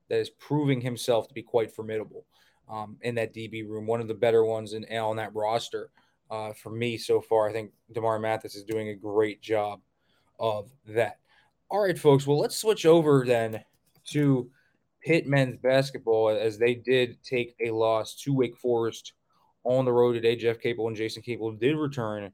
that 0.10 0.20
is 0.20 0.30
proving 0.30 0.82
himself 0.82 1.28
to 1.28 1.34
be 1.34 1.42
quite 1.42 1.72
formidable 1.72 2.26
um, 2.70 2.98
in 3.02 3.16
that 3.16 3.34
DB 3.34 3.68
room, 3.68 3.88
one 3.88 4.02
of 4.02 4.08
the 4.08 4.14
better 4.14 4.46
ones 4.46 4.74
in 4.74 4.86
on 4.98 5.16
that 5.18 5.34
roster. 5.34 5.90
Uh, 6.30 6.54
for 6.54 6.72
me 6.72 6.98
so 6.98 7.22
far, 7.22 7.48
I 7.48 7.54
think 7.54 7.72
Damari 7.94 8.20
Mathis 8.20 8.56
is 8.56 8.64
doing 8.64 8.90
a 8.90 8.96
great 8.96 9.42
job 9.42 9.80
of 10.40 10.72
that. 10.88 11.20
All 11.70 11.82
right, 11.82 11.98
folks. 11.98 12.26
Well, 12.26 12.40
let's 12.40 12.56
switch 12.56 12.86
over 12.86 13.24
then 13.26 13.64
to 14.12 14.50
Pitt 15.06 15.28
men's 15.28 15.58
basketball 15.58 16.30
as 16.30 16.58
they 16.58 16.74
did 16.74 17.22
take 17.24 17.56
a 17.60 17.70
loss 17.70 18.16
to 18.16 18.34
Wake 18.34 18.58
Forest 18.58 19.14
on 19.64 19.86
the 19.86 19.92
road 19.94 20.14
today. 20.14 20.36
Jeff 20.36 20.60
Capel 20.60 20.88
and 20.88 20.98
Jason 20.98 21.22
Capel 21.22 21.52
did 21.52 21.76
return 21.76 22.32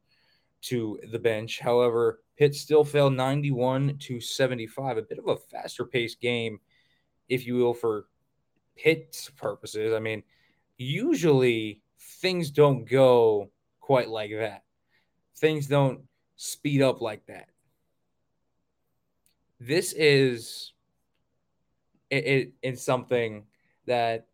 to 0.62 0.98
the 1.12 1.20
bench. 1.20 1.60
However, 1.60 2.22
Pitt 2.38 2.56
still 2.56 2.86
fell 2.86 3.10
91 3.10 3.98
to 4.04 4.22
75, 4.22 4.98
a 4.98 5.02
bit 5.02 5.20
of 5.20 5.28
a 5.28 5.36
faster 5.36 5.84
paced 5.84 6.22
game, 6.22 6.62
if 7.28 7.46
you 7.46 7.56
will, 7.56 7.74
for 7.74 8.06
Pitt's 8.78 9.30
purposes. 9.32 9.94
I 9.94 10.00
mean, 10.00 10.24
usually 10.78 11.82
things 12.00 12.52
don't 12.52 12.90
go 12.90 13.50
quite 13.82 14.08
like 14.08 14.32
that. 14.32 14.64
Things 15.36 15.68
don't 15.68 16.04
speed 16.38 16.82
up 16.82 17.02
like 17.02 17.26
that. 17.26 17.50
This 19.60 19.92
is 19.92 20.72
it, 22.12 22.26
it 22.28 22.54
in 22.62 22.76
something 22.76 23.46
that 23.88 24.28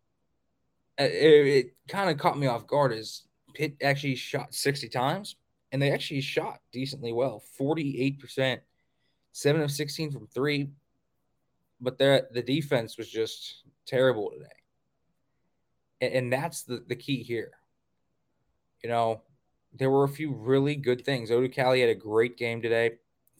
uh, 1.00 1.04
it, 1.04 1.46
it 1.46 1.76
kind 1.88 2.10
of 2.10 2.18
caught 2.18 2.38
me 2.38 2.48
off 2.48 2.66
guard 2.66 2.92
is 2.92 3.22
Pitt 3.54 3.76
actually 3.82 4.16
shot 4.16 4.52
60 4.52 4.88
times 4.88 5.36
and 5.72 5.80
they 5.80 5.92
actually 5.92 6.20
shot 6.20 6.60
decently 6.72 7.12
well 7.12 7.42
48%, 7.58 8.58
7 9.32 9.60
of 9.60 9.70
16 9.70 10.10
from 10.10 10.26
three. 10.26 10.70
But 11.80 11.98
the 11.98 12.42
defense 12.44 12.98
was 12.98 13.08
just 13.08 13.62
terrible 13.86 14.30
today. 14.32 14.46
And, 16.00 16.12
and 16.14 16.32
that's 16.32 16.64
the, 16.64 16.84
the 16.88 16.96
key 16.96 17.22
here. 17.22 17.52
You 18.82 18.90
know, 18.90 19.22
there 19.72 19.90
were 19.90 20.04
a 20.04 20.08
few 20.08 20.34
really 20.34 20.74
good 20.74 21.04
things. 21.04 21.30
Odukale 21.30 21.80
had 21.80 21.90
a 21.90 21.94
great 21.94 22.36
game 22.36 22.60
today. 22.60 22.92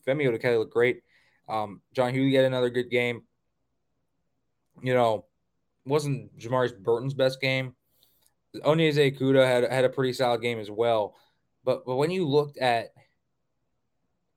Femi 0.06 0.28
Odukale 0.28 0.58
looked 0.58 0.72
great. 0.72 1.02
Um, 1.48 1.80
John 1.92 2.12
Hugley 2.12 2.34
had 2.34 2.44
another 2.44 2.70
good 2.70 2.90
game. 2.90 3.22
You 4.82 4.94
know, 4.94 5.24
wasn't 5.84 6.36
Jamarius 6.38 6.78
Burton's 6.78 7.14
best 7.14 7.40
game. 7.40 7.74
Onyeze 8.64 9.16
Okudah 9.16 9.46
had 9.46 9.70
had 9.70 9.84
a 9.84 9.88
pretty 9.88 10.12
solid 10.12 10.40
game 10.40 10.58
as 10.58 10.70
well. 10.70 11.14
But 11.64 11.84
but 11.84 11.96
when 11.96 12.10
you 12.10 12.26
looked 12.26 12.58
at 12.58 12.88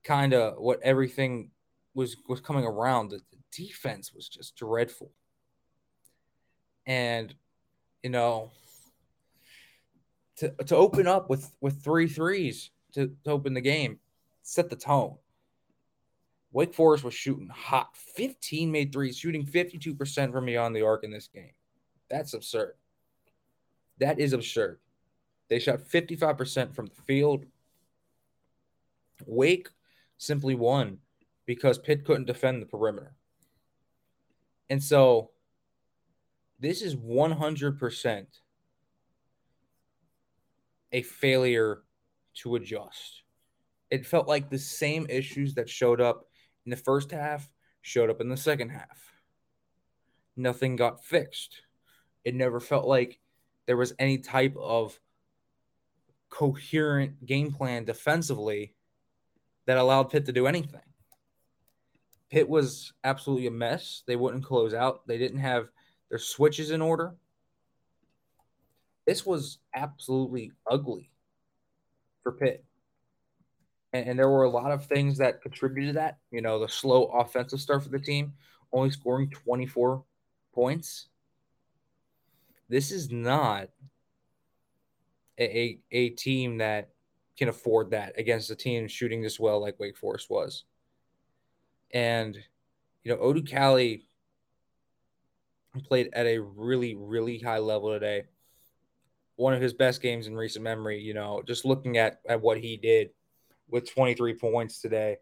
kind 0.04 0.34
of 0.34 0.54
what 0.58 0.80
everything 0.82 1.50
was 1.94 2.16
was 2.28 2.40
coming 2.40 2.64
around, 2.64 3.10
the, 3.10 3.20
the 3.30 3.38
defense 3.52 4.12
was 4.12 4.28
just 4.28 4.56
dreadful. 4.56 5.12
And 6.86 7.34
you 8.02 8.10
know, 8.10 8.50
to 10.36 10.50
to 10.66 10.76
open 10.76 11.06
up 11.06 11.30
with 11.30 11.50
with 11.60 11.82
three 11.82 12.08
threes 12.08 12.70
to, 12.94 13.12
to 13.24 13.30
open 13.30 13.54
the 13.54 13.60
game, 13.60 13.98
set 14.42 14.68
the 14.68 14.76
tone. 14.76 15.16
Wake 16.52 16.74
Forest 16.74 17.04
was 17.04 17.14
shooting 17.14 17.48
hot. 17.48 17.96
15 17.96 18.70
made 18.70 18.92
threes, 18.92 19.16
shooting 19.16 19.46
52% 19.46 20.32
from 20.32 20.46
beyond 20.46 20.76
the 20.76 20.82
arc 20.82 21.02
in 21.02 21.10
this 21.10 21.28
game. 21.28 21.52
That's 22.10 22.34
absurd. 22.34 22.74
That 23.98 24.18
is 24.20 24.34
absurd. 24.34 24.78
They 25.48 25.58
shot 25.58 25.80
55% 25.80 26.74
from 26.74 26.86
the 26.86 27.02
field. 27.06 27.46
Wake 29.26 29.68
simply 30.18 30.54
won 30.54 30.98
because 31.46 31.78
Pitt 31.78 32.04
couldn't 32.04 32.26
defend 32.26 32.60
the 32.60 32.66
perimeter. 32.66 33.14
And 34.68 34.82
so 34.82 35.30
this 36.60 36.82
is 36.82 36.94
100% 36.96 38.26
a 40.92 41.02
failure 41.02 41.82
to 42.34 42.56
adjust. 42.56 43.22
It 43.90 44.06
felt 44.06 44.28
like 44.28 44.48
the 44.48 44.58
same 44.58 45.06
issues 45.08 45.54
that 45.54 45.68
showed 45.68 46.00
up 46.00 46.26
in 46.64 46.70
the 46.70 46.76
first 46.76 47.10
half 47.10 47.50
showed 47.80 48.10
up 48.10 48.20
in 48.20 48.28
the 48.28 48.36
second 48.36 48.70
half. 48.70 49.12
Nothing 50.36 50.76
got 50.76 51.04
fixed. 51.04 51.62
It 52.24 52.34
never 52.34 52.60
felt 52.60 52.86
like 52.86 53.18
there 53.66 53.76
was 53.76 53.94
any 53.98 54.18
type 54.18 54.56
of 54.56 54.98
coherent 56.30 57.24
game 57.26 57.52
plan 57.52 57.84
defensively 57.84 58.74
that 59.66 59.78
allowed 59.78 60.04
Pitt 60.04 60.26
to 60.26 60.32
do 60.32 60.46
anything. 60.46 60.80
Pitt 62.30 62.48
was 62.48 62.92
absolutely 63.04 63.46
a 63.46 63.50
mess. 63.50 64.02
They 64.06 64.16
wouldn't 64.16 64.44
close 64.44 64.72
out. 64.72 65.06
They 65.06 65.18
didn't 65.18 65.40
have 65.40 65.68
their 66.08 66.18
switches 66.18 66.70
in 66.70 66.80
order. 66.80 67.14
This 69.06 69.26
was 69.26 69.58
absolutely 69.74 70.52
ugly 70.70 71.10
for 72.22 72.32
Pitt. 72.32 72.64
And, 73.92 74.08
and, 74.08 74.18
there 74.18 74.28
were 74.28 74.44
a 74.44 74.50
lot 74.50 74.72
of 74.72 74.86
things 74.86 75.18
that 75.18 75.42
contributed 75.42 75.94
to 75.94 76.00
that. 76.00 76.18
You 76.30 76.40
know, 76.40 76.58
the 76.58 76.68
slow 76.68 77.04
offensive 77.04 77.60
start 77.60 77.82
for 77.82 77.90
the 77.90 77.98
team, 77.98 78.32
only 78.72 78.90
scoring 78.90 79.30
24 79.30 80.02
points. 80.54 81.08
This 82.68 82.90
is 82.90 83.10
not 83.10 83.68
a, 85.38 85.78
a, 85.90 86.10
team 86.10 86.58
that 86.58 86.90
can 87.36 87.48
afford 87.48 87.90
that 87.90 88.18
against 88.18 88.50
a 88.50 88.54
team 88.54 88.86
shooting 88.88 89.22
this 89.22 89.40
well 89.40 89.60
like 89.60 89.78
Wake 89.80 89.96
Forest 89.96 90.30
was. 90.30 90.64
And, 91.92 92.38
you 93.04 93.12
know, 93.12 93.18
Odukale 93.18 94.02
played 95.80 96.10
at 96.12 96.26
a 96.26 96.38
really, 96.38 96.94
really 96.94 97.38
high 97.38 97.58
level 97.58 97.90
today. 97.90 98.24
One 99.36 99.54
of 99.54 99.62
his 99.62 99.72
best 99.72 100.02
games 100.02 100.26
in 100.26 100.36
recent 100.36 100.62
memory, 100.62 101.00
you 101.00 101.14
know, 101.14 101.42
just 101.46 101.64
looking 101.64 101.98
at, 101.98 102.20
at 102.28 102.40
what 102.40 102.58
he 102.58 102.76
did 102.76 103.10
with 103.72 103.90
23 103.90 104.34
points 104.34 104.80
today. 104.80 105.16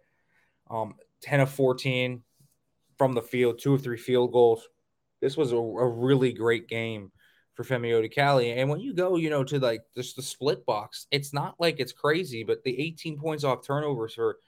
Um, 0.68 0.96
10 1.22 1.40
of 1.40 1.50
14 1.50 2.22
from 2.98 3.14
the 3.14 3.22
field, 3.22 3.58
two 3.58 3.74
of 3.74 3.82
three 3.82 3.96
field 3.96 4.32
goals. 4.32 4.68
This 5.20 5.36
was 5.36 5.52
a, 5.52 5.56
a 5.56 5.88
really 5.88 6.32
great 6.32 6.68
game 6.68 7.12
for 7.54 7.64
Femi 7.64 7.90
Odukale. 7.90 8.56
And 8.56 8.68
when 8.68 8.80
you 8.80 8.94
go, 8.94 9.16
you 9.16 9.30
know, 9.30 9.44
to 9.44 9.58
like 9.58 9.82
just 9.94 10.16
the 10.16 10.22
split 10.22 10.66
box, 10.66 11.06
it's 11.10 11.32
not 11.32 11.54
like 11.58 11.78
it's 11.78 11.92
crazy, 11.92 12.42
but 12.42 12.62
the 12.64 12.78
18 12.78 13.18
points 13.18 13.44
off 13.44 13.66
turnovers 13.66 14.14
for 14.14 14.38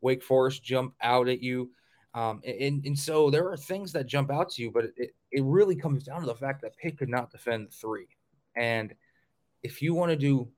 Wake 0.00 0.22
Forest 0.22 0.62
jump 0.62 0.94
out 1.02 1.28
at 1.28 1.42
you. 1.42 1.70
Um, 2.14 2.40
and, 2.46 2.84
and 2.86 2.98
so 2.98 3.30
there 3.30 3.50
are 3.50 3.56
things 3.56 3.92
that 3.92 4.06
jump 4.06 4.30
out 4.30 4.50
to 4.52 4.62
you, 4.62 4.70
but 4.70 4.86
it, 4.96 5.14
it 5.30 5.44
really 5.44 5.76
comes 5.76 6.04
down 6.04 6.20
to 6.20 6.26
the 6.26 6.34
fact 6.34 6.62
that 6.62 6.76
Pitt 6.76 6.98
could 6.98 7.10
not 7.10 7.30
defend 7.30 7.72
three. 7.72 8.08
And 8.56 8.94
if 9.62 9.82
you 9.82 9.94
want 9.94 10.10
to 10.10 10.16
do 10.16 10.48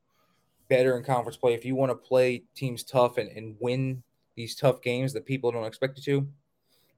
better 0.69 0.97
in 0.97 1.03
conference 1.03 1.37
play, 1.37 1.55
if 1.55 1.65
you 1.65 1.75
want 1.75 1.91
to 1.91 1.97
play 1.97 2.45
teams 2.55 2.85
tough 2.85 3.19
and, 3.19 3.31
and 3.31 3.57
win 3.61 4.03
these 4.37 4.55
tough 4.55 4.83
games 4.83 5.13
that 5.13 5.27
people 5.27 5.51
don't 5.51 5.65
expect 5.65 5.99
you 5.99 6.21
to, 6.21 6.29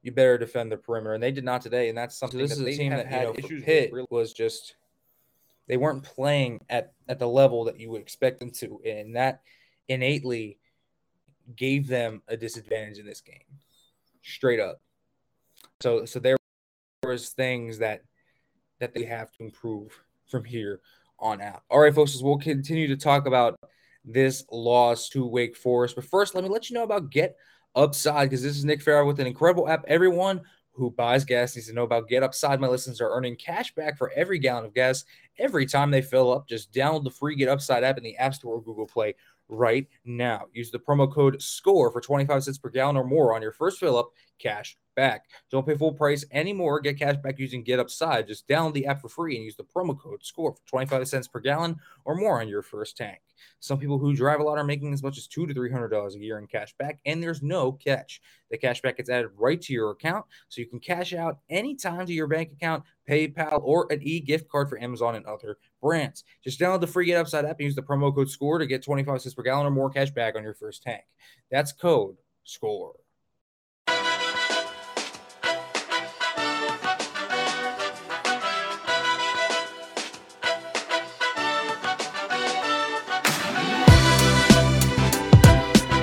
you 0.03 0.13
better 0.13 0.39
defend 0.39 0.73
the 0.73 0.77
perimeter. 0.77 1.15
And 1.15 1.23
they 1.23 1.33
did 1.33 1.45
not 1.45 1.63
today. 1.63 1.89
And 1.89 1.97
that's 1.97 2.17
something 2.17 2.39
so 2.39 2.47
this 2.47 2.59
that 2.59 2.69
is 2.69 2.77
a 2.77 2.79
team 2.79 2.91
that 2.91 3.07
had 3.07 3.23
you 3.23 3.27
know, 3.29 3.35
issues 3.39 3.65
Pitt 3.65 3.93
with 3.93 4.07
was 4.11 4.33
just 4.33 4.77
they 5.69 5.77
weren't 5.77 6.03
playing 6.03 6.61
at, 6.69 6.93
at 7.09 7.19
the 7.19 7.29
level 7.29 7.65
that 7.65 7.79
you 7.79 7.91
would 7.91 8.01
expect 8.01 8.41
them 8.41 8.51
to. 8.51 8.81
And 8.85 9.17
that 9.17 9.43
innately 9.89 10.59
gave 11.57 11.87
them 11.87 12.23
a 12.29 12.37
disadvantage 12.37 12.99
in 12.99 13.07
this 13.07 13.21
game. 13.21 13.45
Straight 14.23 14.61
up. 14.61 14.81
So 15.81 16.05
so 16.05 16.19
there 16.19 16.37
was 17.03 17.31
things 17.31 17.79
that 17.79 18.03
that 18.81 18.95
they 18.95 19.05
have 19.05 19.33
to 19.33 19.45
improve 19.45 19.99
from 20.27 20.45
here 20.45 20.81
on. 21.21 21.41
All 21.71 21.81
right, 21.81 21.95
folks, 21.95 22.21
we'll 22.21 22.39
continue 22.39 22.89
to 22.89 22.97
talk 22.97 23.27
about 23.27 23.59
this 24.05 24.45
loss 24.51 25.09
to 25.11 25.27
Wake 25.27 25.57
Forest. 25.57 25.95
But 25.95 26.05
first, 26.05 26.35
let 26.35 26.45
me 26.45 26.51
let 26.51 26.71
you 26.71 26.75
know 26.75 26.85
about 26.85 27.11
Get 27.11 27.37
Upside 27.75 28.31
because 28.31 28.43
this 28.43 28.57
is 28.57 28.65
Nick 28.65 28.83
Farrell 28.83 29.07
with 29.07 29.21
an 29.21 29.27
incredible 29.27 29.69
app. 29.69 29.85
Everyone 29.87 30.41
who 30.73 30.91
buys 30.91 31.25
gas 31.25 31.55
needs 31.55 31.69
to 31.69 31.75
know 31.75 31.83
about 31.85 32.09
Get 32.09 32.23
Upside. 32.23 32.61
My 32.61 32.69
listeners 32.69 33.01
are 33.01 33.11
earning 33.11 33.37
cash 33.37 33.75
back 33.75 33.99
for 33.99 34.11
every 34.17 34.39
gallon 34.39 34.65
of 34.65 34.75
gas 34.75 35.05
every 35.39 35.67
time 35.67 35.91
they 35.91 36.03
fill 36.03 36.33
up. 36.33 36.49
Just 36.49 36.73
download 36.73 37.05
the 37.05 37.11
free 37.11 37.37
Get 37.37 37.49
Upside 37.49 37.85
app 37.85 37.99
in 37.99 38.05
the 38.05 38.17
App 38.17 38.35
Store 38.35 38.55
or 38.55 38.63
Google 38.63 38.87
Play 38.87 39.15
right 39.51 39.87
now. 40.05 40.47
Use 40.53 40.71
the 40.71 40.79
promo 40.79 41.13
code 41.13 41.43
SCORE 41.43 41.91
for 41.91 42.01
25 42.01 42.45
cents 42.45 42.59
per 42.59 42.71
gallon 42.71 42.97
or 42.97 43.05
more 43.05 43.35
on 43.35 43.43
your 43.43 43.53
first 43.53 43.79
fill 43.79 43.99
up. 43.99 44.11
Cash 44.39 44.77
back. 44.97 45.27
Don't 45.51 45.67
pay 45.67 45.77
full 45.77 45.93
price 45.93 46.25
anymore. 46.33 46.81
Get 46.81 46.99
cash 46.99 47.17
back 47.17 47.39
using 47.39 47.63
Get 47.63 47.79
Upside. 47.79 48.27
Just 48.27 48.49
download 48.49 48.75
the 48.75 48.87
app 48.87 49.01
for 49.01 49.09
free 49.09 49.37
and 49.37 49.45
use 49.45 49.57
the 49.57 49.65
promo 49.65 49.99
code 49.99 50.25
SCORE 50.25 50.53
for 50.53 50.61
25 50.67 51.09
cents 51.09 51.29
per 51.29 51.41
gallon 51.41 51.77
or 52.05 52.15
more 52.15 52.41
on 52.41 52.49
your 52.49 52.63
first 52.63 52.97
tank. 52.97 53.21
Some 53.61 53.79
people 53.79 53.99
who 53.99 54.15
drive 54.15 54.41
a 54.41 54.43
lot 54.43 54.59
are 54.59 54.65
making 54.65 54.93
as 54.93 55.03
much 55.03 55.19
as 55.19 55.27
two 55.27 55.47
to 55.47 55.55
three 55.55 55.71
hundred 55.71 55.89
dollars 55.89 56.15
a 56.15 56.19
year 56.19 56.39
in 56.39 56.47
cash 56.47 56.75
back, 56.79 57.01
and 57.07 57.23
there's 57.23 57.43
no 57.43 57.73
catch. 57.73 58.21
The 58.51 58.59
cash 58.59 58.81
back 58.83 58.97
gets 58.97 59.11
added 59.11 59.31
right 59.37 59.61
to 59.63 59.73
your 59.73 59.91
account, 59.91 60.27
so 60.49 60.61
you 60.61 60.67
can 60.67 60.81
cash 60.81 61.13
out 61.13 61.39
anytime 61.49 62.07
to 62.07 62.13
your 62.13 62.27
bank 62.27 62.53
account, 62.53 62.85
PayPal, 63.09 63.61
or 63.63 63.87
an 63.91 64.03
e-gift 64.03 64.49
card 64.49 64.69
for 64.69 64.81
Amazon 64.81 65.15
and 65.15 65.27
other 65.27 65.59
brands. 65.81 66.25
Just 66.45 66.61
download 66.61 66.81
the 66.81 66.87
free 66.87 67.07
Get 67.07 67.17
Upside 67.17 67.45
app 67.45 67.59
and 67.59 67.65
use 67.65 67.75
the 67.75 67.83
promo 67.83 68.15
code 68.15 68.31
SCORE 68.31 68.59
to 68.59 68.67
get 68.67 68.83
25 68.83 69.23
cents 69.23 69.35
per 69.35 69.43
gallon 69.43 69.67
or 69.67 69.71
more 69.71 69.91
cash 69.91 70.11
back 70.11 70.37
on 70.37 70.43
your 70.43 70.55
first 70.55 70.83
tank. 70.83 71.03
That's 71.51 71.73
code 71.73 72.17
SCORE. 72.45 72.95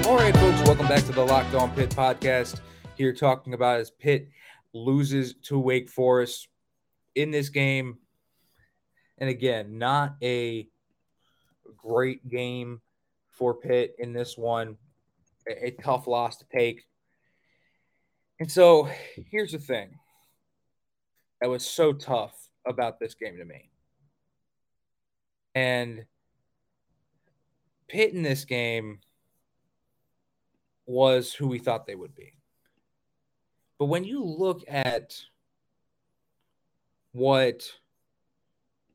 All 0.06 0.16
right, 0.16 0.36
folks, 0.36 0.62
welcome 0.68 0.88
back 0.88 1.04
to 1.06 1.12
the 1.12 1.24
Locked 1.24 1.54
On 1.54 1.70
Pitt 1.76 1.90
podcast. 1.92 2.62
Here 2.96 3.14
talking 3.14 3.54
about 3.54 3.80
as 3.80 3.92
Pitt 3.92 4.30
loses 4.74 5.36
to 5.44 5.60
Wake 5.60 5.90
Forest 5.90 6.48
in 7.16 7.32
this 7.32 7.50
game. 7.50 7.98
And 9.18 9.30
again, 9.30 9.78
not 9.78 10.16
a 10.22 10.68
great 11.76 12.28
game 12.28 12.82
for 13.32 13.54
Pitt 13.54 13.96
in 14.00 14.14
this 14.14 14.38
one. 14.38 14.78
A, 15.48 15.68
a 15.68 15.72
tough 15.72 16.08
loss 16.08 16.38
to 16.38 16.46
take. 16.46 16.86
And 18.40 18.52
so 18.52 18.90
here's 19.32 19.52
the 19.52 19.60
thing 19.60 19.98
that 21.42 21.50
was 21.50 21.66
so 21.66 21.94
tough 21.94 22.36
about 22.66 23.00
this 23.00 23.16
game 23.16 23.38
to 23.38 23.46
me. 23.46 23.72
And 25.56 26.06
Pitt 27.88 28.14
in 28.14 28.22
this 28.22 28.46
game 28.46 29.00
was 30.86 31.34
who 31.34 31.48
we 31.48 31.60
thought 31.60 31.88
they 31.88 31.96
would 31.96 32.16
be. 32.16 32.34
But 33.80 33.86
when 33.86 34.04
you 34.04 34.24
look 34.24 34.64
at 34.68 35.20
what 37.12 37.64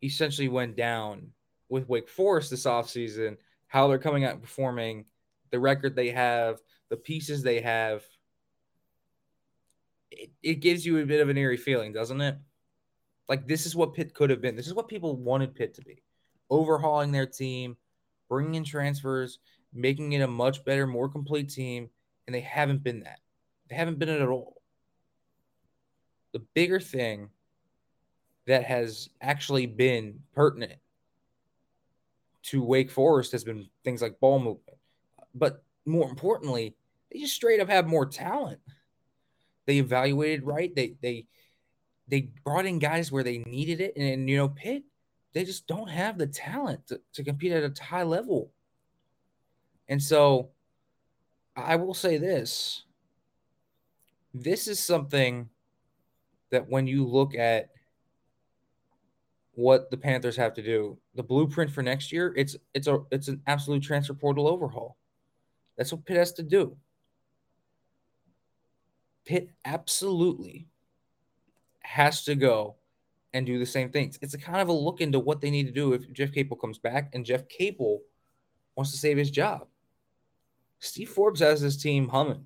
essentially 0.03 0.49
went 0.49 0.77
down 0.77 1.29
with 1.69 1.89
Wake 1.89 2.09
Forest 2.09 2.51
this 2.51 2.65
offseason, 2.65 3.37
how 3.67 3.89
they're 3.89 3.99
coming 3.99 4.25
out 4.25 4.33
and 4.33 4.43
performing, 4.43 5.07
the 5.51 5.59
record 5.59 5.95
they 5.95 6.11
have, 6.11 6.61
the 6.89 6.97
pieces 6.97 7.43
they 7.43 7.61
have, 7.61 8.03
it, 10.11 10.31
it 10.43 10.55
gives 10.57 10.85
you 10.85 10.99
a 10.99 11.07
bit 11.07 11.21
of 11.21 11.29
an 11.29 11.39
eerie 11.39 11.57
feeling, 11.57 11.93
doesn't 11.93 12.21
it? 12.21 12.37
Like 13.29 13.47
this 13.47 13.67
is 13.67 13.75
what 13.75 13.95
Pitt 13.95 14.15
could 14.15 14.31
have 14.31 14.43
been. 14.43 14.57
This 14.57 14.67
is 14.67 14.75
what 14.75 14.89
people 14.89 15.17
wanted 15.17 15.55
Pitt 15.55 15.75
to 15.75 15.83
be. 15.83 16.03
Overhauling 16.51 17.13
their 17.13 17.27
team, 17.27 17.77
bringing 18.29 18.57
in 18.57 18.65
transfers, 18.65 19.39
making 19.73 20.13
it 20.13 20.21
a 20.21 20.27
much 20.27 20.65
better, 20.65 20.87
more 20.87 21.09
complete 21.09 21.49
team, 21.49 21.89
and 22.27 22.35
they 22.35 22.41
haven't 22.41 22.83
been 22.83 23.01
that. 23.01 23.21
They 23.69 23.77
haven't 23.77 23.99
been 23.99 24.11
it 24.11 24.21
at 24.21 24.29
all. 24.29 24.61
The 26.33 26.41
bigger 26.55 26.81
thing 26.81 27.31
that 28.47 28.65
has 28.65 29.09
actually 29.21 29.67
been 29.67 30.21
pertinent 30.35 30.79
to 32.45 32.63
Wake 32.63 32.91
Forest 32.91 33.33
has 33.33 33.45
been 33.45 33.69
things 33.85 34.03
like 34.03 34.19
ball 34.21 34.39
movement. 34.39 34.79
But 35.35 35.63
more 35.87 36.09
importantly, 36.09 36.75
they 37.11 37.21
just 37.21 37.35
straight 37.35 37.61
up 37.61 37.69
have 37.69 37.87
more 37.87 38.07
talent. 38.07 38.61
They 39.67 39.79
evaluated 39.79 40.45
right. 40.45 40.75
They 40.75 40.97
they 41.01 41.27
they 42.09 42.31
brought 42.45 42.67
in 42.67 42.79
guys 42.79 43.13
where 43.13 43.23
they 43.23 43.39
needed 43.39 43.81
it. 43.81 43.95
And, 43.97 44.07
and 44.07 44.29
you 44.29 44.37
know, 44.37 44.49
Pitt, 44.49 44.83
they 45.33 45.45
just 45.45 45.67
don't 45.67 45.89
have 45.89 46.19
the 46.19 46.27
talent 46.27 46.87
to, 46.89 47.01
to 47.15 47.25
compete 47.25 47.53
at 47.53 47.63
a 47.63 47.83
high 47.83 48.03
level. 48.03 48.51
And 49.89 50.03
so 50.03 50.51
I 51.57 51.77
will 51.77 51.95
say 51.95 52.19
this. 52.19 52.85
This 54.35 54.67
is 54.67 54.81
something 54.81 55.49
that 56.51 56.69
when 56.69 56.87
you 56.87 57.07
look 57.07 57.35
at 57.35 57.71
what 59.55 59.91
the 59.91 59.97
Panthers 59.97 60.37
have 60.37 60.55
to 60.55 60.63
do, 60.63 60.99
the 61.15 61.23
blueprint 61.23 61.71
for 61.71 61.83
next 61.83 62.13
year, 62.13 62.33
it's 62.37 62.57
it's 62.75 62.87
a 62.87 63.01
it's 63.11 63.29
an 63.29 63.41
absolute 63.47 63.83
transfer 63.83 64.15
portal 64.15 64.49
overhaul. 64.49 64.97
That's 65.77 65.93
what 65.93 66.05
Pitt 66.05 66.17
has 66.17 66.33
to 66.35 66.43
do. 66.43 66.77
Pitt 69.25 69.51
absolutely 69.65 70.67
has 71.81 72.25
to 72.25 72.35
go 72.35 72.77
and 73.35 73.47
do 73.47 73.59
the 73.59 73.67
same 73.67 73.91
things. 73.91 74.19
It's 74.21 74.35
a 74.35 74.39
kind 74.39 74.61
of 74.61 74.69
a 74.69 74.73
look 74.73 75.01
into 75.01 75.19
what 75.19 75.41
they 75.41 75.51
need 75.51 75.67
to 75.67 75.73
do 75.73 75.93
if 75.93 76.11
Jeff 76.13 76.33
Capel 76.33 76.57
comes 76.57 76.79
back 76.79 77.11
and 77.15 77.25
Jeff 77.25 77.49
Capel 77.49 78.03
wants 78.77 78.91
to 78.93 78.99
save 78.99 79.17
his 79.17 79.31
job. 79.31 79.67
Steve 80.81 81.09
Forbes 81.09 81.41
has 81.41 81.61
his 81.61 81.77
team 81.77 82.09
humming. 82.09 82.45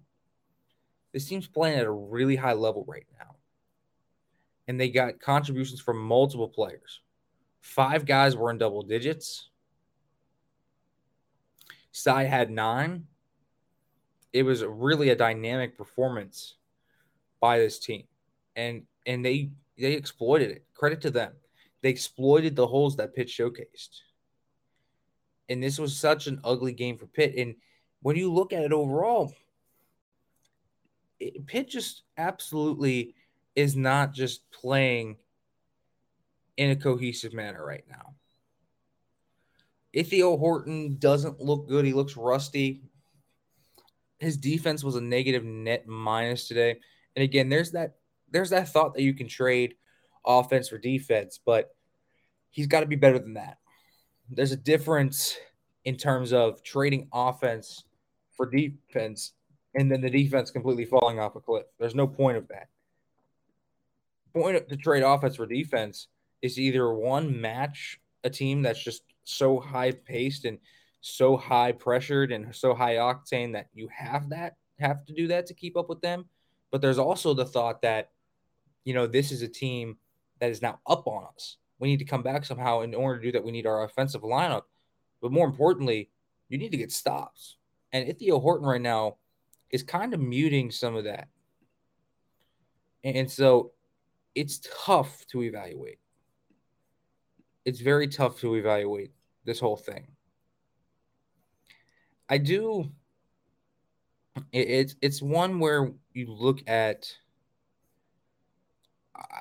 This 1.12 1.26
team's 1.26 1.46
playing 1.46 1.78
at 1.78 1.86
a 1.86 1.90
really 1.90 2.36
high 2.36 2.52
level 2.52 2.84
right 2.86 3.06
now. 3.18 3.25
And 4.68 4.81
they 4.81 4.88
got 4.88 5.20
contributions 5.20 5.81
from 5.81 5.98
multiple 5.98 6.48
players. 6.48 7.00
Five 7.61 8.05
guys 8.05 8.37
were 8.37 8.50
in 8.50 8.59
double 8.59 8.83
digits. 8.83 9.48
Sy 11.92 12.24
had 12.24 12.50
nine. 12.50 13.07
It 14.33 14.42
was 14.42 14.64
really 14.64 15.11
a 15.11 15.16
dynamic 15.16 15.76
performance 15.76 16.57
by 17.40 17.59
this 17.59 17.79
team. 17.79 18.05
And 18.55 18.83
and 19.07 19.24
they 19.24 19.50
they 19.79 19.92
exploited 19.92 20.50
it. 20.50 20.64
Credit 20.74 21.00
to 21.02 21.11
them. 21.11 21.33
They 21.83 21.90
exploited 21.90 22.57
the 22.57 22.66
holes 22.66 22.96
that 22.96 23.14
Pitt 23.14 23.29
showcased. 23.29 24.00
And 25.48 25.62
this 25.62 25.79
was 25.79 25.96
such 25.96 26.26
an 26.26 26.40
ugly 26.44 26.72
game 26.72 26.98
for 26.98 27.07
Pitt. 27.07 27.35
And 27.37 27.55
when 28.02 28.16
you 28.16 28.33
look 28.33 28.52
at 28.52 28.64
it 28.64 28.72
overall, 28.72 29.33
it, 31.20 31.46
Pitt 31.46 31.68
just 31.68 32.02
absolutely 32.18 33.14
is 33.56 33.74
not 33.74 34.12
just 34.12 34.50
playing 34.52 35.16
in 36.56 36.70
a 36.70 36.76
cohesive 36.76 37.32
manner 37.32 37.64
right 37.64 37.84
now. 37.88 38.14
Ithiel 39.92 40.36
Horton 40.36 40.98
doesn't 40.98 41.40
look 41.40 41.68
good. 41.68 41.84
He 41.84 41.94
looks 41.94 42.16
rusty. 42.16 42.82
His 44.18 44.36
defense 44.36 44.84
was 44.84 44.94
a 44.94 45.00
negative 45.00 45.44
net 45.44 45.86
minus 45.86 46.48
today. 46.48 46.76
And 47.16 47.22
again, 47.22 47.48
there's 47.48 47.72
that 47.72 47.96
there's 48.30 48.50
that 48.50 48.68
thought 48.68 48.94
that 48.94 49.02
you 49.02 49.14
can 49.14 49.28
trade 49.28 49.74
offense 50.26 50.68
for 50.68 50.78
defense, 50.78 51.38
but 51.44 51.74
he's 52.50 52.66
got 52.66 52.80
to 52.80 52.86
be 52.86 52.96
better 52.96 53.18
than 53.18 53.34
that. 53.34 53.58
There's 54.30 54.52
a 54.52 54.56
difference 54.56 55.36
in 55.84 55.96
terms 55.96 56.32
of 56.32 56.62
trading 56.62 57.08
offense 57.12 57.84
for 58.36 58.50
defense 58.50 59.32
and 59.76 59.92
then 59.92 60.00
the 60.00 60.10
defense 60.10 60.50
completely 60.50 60.84
falling 60.84 61.20
off 61.20 61.36
a 61.36 61.40
cliff. 61.40 61.66
There's 61.78 61.94
no 61.94 62.06
point 62.06 62.36
of 62.36 62.48
that. 62.48 62.68
Point 64.37 64.83
trade 64.83 65.03
offense 65.03 65.37
for 65.37 65.46
defense 65.46 66.09
is 66.42 66.61
either 66.61 66.92
one 66.92 67.40
match 67.40 67.99
a 68.22 68.29
team 68.29 68.61
that's 68.61 68.83
just 68.83 69.03
so 69.25 69.59
high 69.59 69.92
paced 69.92 70.44
and 70.44 70.59
so 71.01 71.38
high 71.38 71.72
pressured 71.72 72.33
and 72.33 72.55
so 72.55 72.75
high 72.75 72.96
octane 72.96 73.55
that 73.55 73.68
you 73.72 73.88
have 73.88 74.29
that 74.29 74.57
have 74.79 75.07
to 75.07 75.14
do 75.14 75.29
that 75.29 75.46
to 75.46 75.55
keep 75.55 75.75
up 75.75 75.88
with 75.88 76.03
them. 76.03 76.27
But 76.70 76.83
there's 76.83 76.99
also 76.99 77.33
the 77.33 77.46
thought 77.46 77.81
that, 77.81 78.11
you 78.85 78.92
know, 78.92 79.07
this 79.07 79.33
is 79.33 79.40
a 79.40 79.49
team 79.49 79.96
that 80.40 80.51
is 80.51 80.61
now 80.61 80.81
up 80.87 81.07
on 81.07 81.25
us. 81.35 81.57
We 81.79 81.88
need 81.88 82.01
to 82.01 82.05
come 82.05 82.22
back 82.22 82.44
somehow. 82.44 82.83
In 82.83 82.94
order 82.94 83.18
to 83.18 83.27
do 83.27 83.33
that, 83.33 83.44
we 83.44 83.53
need 83.53 83.66
our 83.66 83.85
offensive 83.85 84.20
lineup. 84.20 84.64
But 85.22 85.33
more 85.33 85.46
importantly, 85.46 86.11
you 86.51 86.59
need 86.59 86.72
to 86.72 86.77
get 86.77 86.92
stops. 86.92 87.57
And 87.92 88.07
Ithiel 88.07 88.40
Horton 88.40 88.66
right 88.66 88.83
now 88.83 89.16
is 89.70 89.83
kind 89.83 90.12
of 90.12 90.20
muting 90.20 90.70
some 90.70 90.94
of 90.94 91.05
that. 91.05 91.29
And 93.03 93.31
so 93.31 93.72
it's 94.37 94.61
tough 94.85 95.27
to 95.33 95.42
evaluate. 95.42 95.99
It's 97.64 97.81
very 97.81 98.07
tough 98.07 98.38
to 98.40 98.55
evaluate 98.55 99.11
this 99.44 99.59
whole 99.59 99.77
thing. 99.77 100.07
I 102.29 102.38
do 102.38 102.90
it's 104.53 104.94
it's 105.01 105.22
one 105.22 105.59
where 105.59 105.92
you 106.12 106.31
look 106.31 106.68
at 106.68 107.11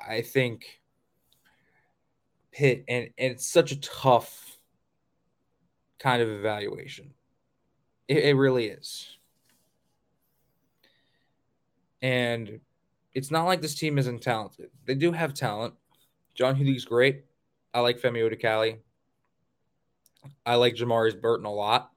I 0.08 0.22
think 0.22 0.80
Pitt 2.50 2.84
and, 2.88 3.10
and 3.18 3.32
it's 3.32 3.46
such 3.46 3.72
a 3.72 3.80
tough 3.80 4.56
kind 5.98 6.22
of 6.22 6.30
evaluation. 6.30 7.12
It, 8.08 8.24
it 8.24 8.36
really 8.36 8.68
is. 8.68 9.18
And 12.00 12.60
it's 13.16 13.30
not 13.30 13.44
like 13.44 13.62
this 13.62 13.74
team 13.74 13.96
isn't 13.96 14.22
talented. 14.22 14.68
They 14.84 14.94
do 14.94 15.10
have 15.10 15.32
talent. 15.32 15.72
John 16.34 16.54
Hugley's 16.54 16.84
great. 16.84 17.24
I 17.72 17.80
like 17.80 17.98
Femi 17.98 18.18
Odukale. 18.18 18.80
I 20.44 20.56
like 20.56 20.74
Jamarius 20.74 21.18
Burton 21.18 21.46
a 21.46 21.52
lot. 21.52 21.90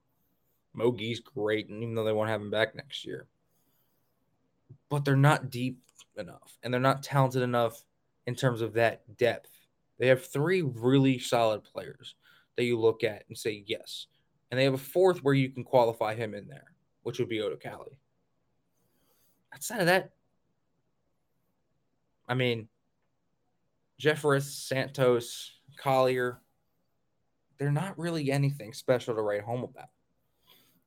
Mogi's 0.73 1.19
great, 1.19 1.67
and 1.67 1.84
even 1.84 1.93
though 1.93 2.05
they 2.05 2.13
won't 2.13 2.29
have 2.29 2.39
him 2.39 2.49
back 2.49 2.73
next 2.73 3.05
year. 3.05 3.27
But 4.88 5.03
they're 5.03 5.17
not 5.17 5.49
deep 5.49 5.82
enough, 6.17 6.58
and 6.63 6.73
they're 6.73 6.79
not 6.79 7.03
talented 7.03 7.41
enough 7.41 7.84
in 8.25 8.34
terms 8.34 8.62
of 8.62 8.73
that 8.75 9.01
depth. 9.17 9.51
They 9.97 10.08
have 10.08 10.25
three 10.25 10.62
really 10.62 11.19
solid 11.19 11.65
players 11.65 12.15
that 12.55 12.63
you 12.63 12.79
look 12.79 13.03
at 13.03 13.25
and 13.27 13.38
say 13.38 13.65
yes. 13.67 14.08
And 14.51 14.58
they 14.58 14.63
have 14.63 14.73
a 14.73 14.77
fourth 14.77 15.21
where 15.21 15.34
you 15.34 15.49
can 15.49 15.65
qualify 15.65 16.15
him 16.15 16.34
in 16.34 16.47
there, 16.47 16.71
which 17.03 17.19
would 17.19 17.27
be 17.27 17.39
Odukale. 17.39 17.97
Outside 19.53 19.82
of 19.82 19.88
that, 19.88 20.12
I 22.30 22.36
mean, 22.36 22.70
Jeffress, 24.00 24.44
Santos, 24.44 25.52
Collier, 25.78 26.39
they're 27.58 27.72
not 27.72 27.98
really 27.98 28.32
anything 28.32 28.72
special 28.72 29.15
to 29.15 29.22
write 29.22 29.42
home 29.42 29.63
about. 29.63 29.89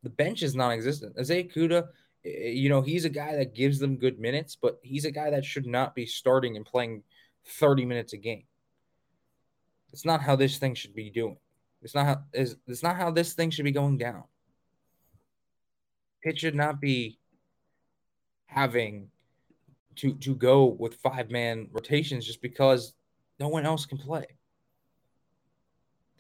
The 0.03 0.11
bench 0.11 0.43
is 0.43 0.55
non-existent. 0.55 1.17
Isaiah 1.19 1.45
Kuda, 1.45 1.89
eh, 2.25 2.51
you 2.51 2.69
know, 2.69 2.81
he's 2.81 3.05
a 3.05 3.11
guy 3.11 3.37
that 3.37 3.55
gives 3.55 3.79
them 3.79 3.97
good 3.97 4.19
minutes, 4.19 4.57
but 4.61 4.79
he's 4.83 5.05
a 5.05 5.11
guy 5.11 5.31
that 5.31 5.45
should 5.45 5.67
not 5.67 5.95
be 5.95 6.07
starting 6.07 6.57
and 6.57 6.65
playing 6.65 7.03
30 7.47 7.85
minutes 7.85 8.13
a 8.13 8.17
game. 8.17 8.45
It's 9.93 10.07
not 10.07 10.23
how 10.23 10.37
this 10.37 10.59
thing 10.59 10.75
should 10.75 10.95
be 10.95 11.11
doing. 11.11 11.37
It's 11.83 11.95
not 11.95 12.07
how 12.07 12.23
it's 12.33 12.83
not 12.83 12.97
how 12.97 13.11
this 13.11 13.35
thing 13.35 13.51
should 13.51 13.65
be 13.65 13.73
going 13.73 13.99
down. 13.99 14.23
It 16.23 16.39
should 16.39 16.55
not 16.55 16.81
be 16.81 17.19
having 18.47 19.11
to 19.97 20.15
to 20.15 20.35
go 20.35 20.65
with 20.65 20.97
five 20.97 21.31
man 21.31 21.69
rotations 21.73 22.27
just 22.27 22.43
because 22.43 22.95
no 23.39 23.49
one 23.49 23.67
else 23.67 23.87
can 23.87 23.99
play. 23.99 24.27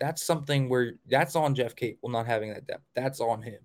That's 0.00 0.22
something 0.22 0.68
where 0.68 0.94
that's 1.08 1.36
on 1.36 1.54
Jeff 1.54 1.76
Capel 1.76 2.08
not 2.08 2.26
having 2.26 2.52
that 2.52 2.66
depth. 2.66 2.84
That's 2.94 3.20
on 3.20 3.42
him. 3.42 3.60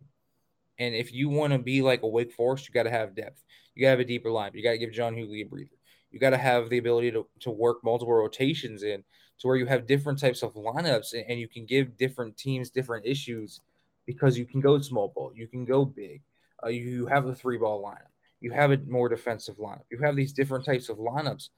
And 0.80 0.93
if 0.93 1.12
you 1.12 1.30
want 1.30 1.54
to 1.54 1.60
be 1.60 1.82
like 1.82 2.04
a 2.04 2.08
Wake 2.08 2.32
Forest, 2.32 2.67
you 2.67 2.74
got 2.74 2.84
to 2.84 2.91
have 2.91 3.15
depth. 3.15 3.43
You 3.74 3.82
got 3.82 3.88
to 3.88 3.91
have 3.91 4.00
a 4.00 4.06
deeper 4.06 4.30
line. 4.30 4.52
You 4.54 4.62
got 4.62 4.72
to 4.72 4.78
give 4.78 4.91
John 4.91 5.15
Hugley 5.15 5.41
a 5.41 5.46
breather. 5.46 5.72
You 6.12 6.20
got 6.20 6.30
to 6.32 6.38
have 6.38 6.70
the 6.70 6.78
ability 6.78 7.12
to, 7.12 7.28
to 7.41 7.52
work 7.52 7.84
multiple 7.84 8.13
rotations 8.13 8.84
in 8.84 9.04
to 9.39 9.48
where 9.48 9.56
you 9.56 9.65
have 9.65 9.88
different 9.88 10.20
types 10.20 10.43
of 10.43 10.54
lineups 10.54 11.13
and, 11.13 11.26
and 11.28 11.39
you 11.39 11.48
can 11.48 11.65
give 11.65 11.98
different 11.98 12.38
teams 12.38 12.70
different 12.70 13.06
issues 13.06 13.62
because 14.06 14.38
you 14.38 14.46
can 14.46 14.62
go 14.62 14.80
small 14.80 15.12
ball, 15.13 15.32
you 15.36 15.48
can 15.48 15.65
go 15.65 15.84
big, 15.86 16.22
uh, 16.63 16.70
you 16.70 17.06
have 17.08 17.26
a 17.26 17.36
three 17.36 17.58
ball 17.58 17.84
lineup, 17.84 18.10
you 18.39 18.52
have 18.52 18.71
a 18.71 18.78
more 18.88 19.10
defensive 19.10 19.58
lineup, 19.58 19.84
you 19.89 20.00
have 20.00 20.15
these 20.15 20.34
different 20.34 20.65
types 20.65 20.89
of 20.89 20.97
lineups 20.97 21.50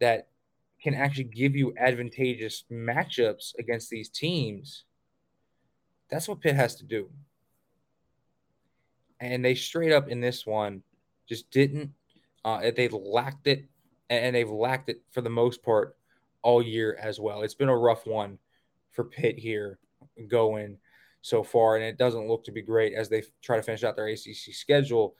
that 0.00 0.28
can 0.82 0.94
actually 0.94 1.24
give 1.24 1.56
you 1.56 1.72
advantageous 1.78 2.64
matchups 2.70 3.54
against 3.58 3.90
these 3.90 4.08
teams. 4.08 4.84
That's 6.10 6.28
what 6.28 6.40
Pitt 6.40 6.54
has 6.54 6.76
to 6.76 6.84
do. 6.84 7.08
And 9.20 9.44
they 9.44 9.54
straight 9.54 9.92
up 9.92 10.08
in 10.08 10.20
this 10.20 10.46
one 10.46 10.82
just 11.28 11.50
didn't. 11.50 11.92
Uh, 12.44 12.70
they 12.76 12.88
lacked 12.88 13.46
it, 13.46 13.64
and 14.10 14.36
they've 14.36 14.50
lacked 14.50 14.88
it 14.88 15.00
for 15.10 15.22
the 15.22 15.30
most 15.30 15.62
part 15.62 15.96
all 16.42 16.62
year 16.62 16.96
as 17.00 17.18
well. 17.18 17.42
It's 17.42 17.54
been 17.54 17.68
a 17.68 17.76
rough 17.76 18.06
one 18.06 18.38
for 18.92 19.04
Pitt 19.04 19.38
here 19.38 19.78
going 20.28 20.78
so 21.22 21.42
far, 21.42 21.76
and 21.76 21.84
it 21.84 21.98
doesn't 21.98 22.28
look 22.28 22.44
to 22.44 22.52
be 22.52 22.62
great 22.62 22.92
as 22.92 23.08
they 23.08 23.24
try 23.42 23.56
to 23.56 23.62
finish 23.62 23.82
out 23.82 23.96
their 23.96 24.06
ACC 24.06 24.54
schedule. 24.54 25.16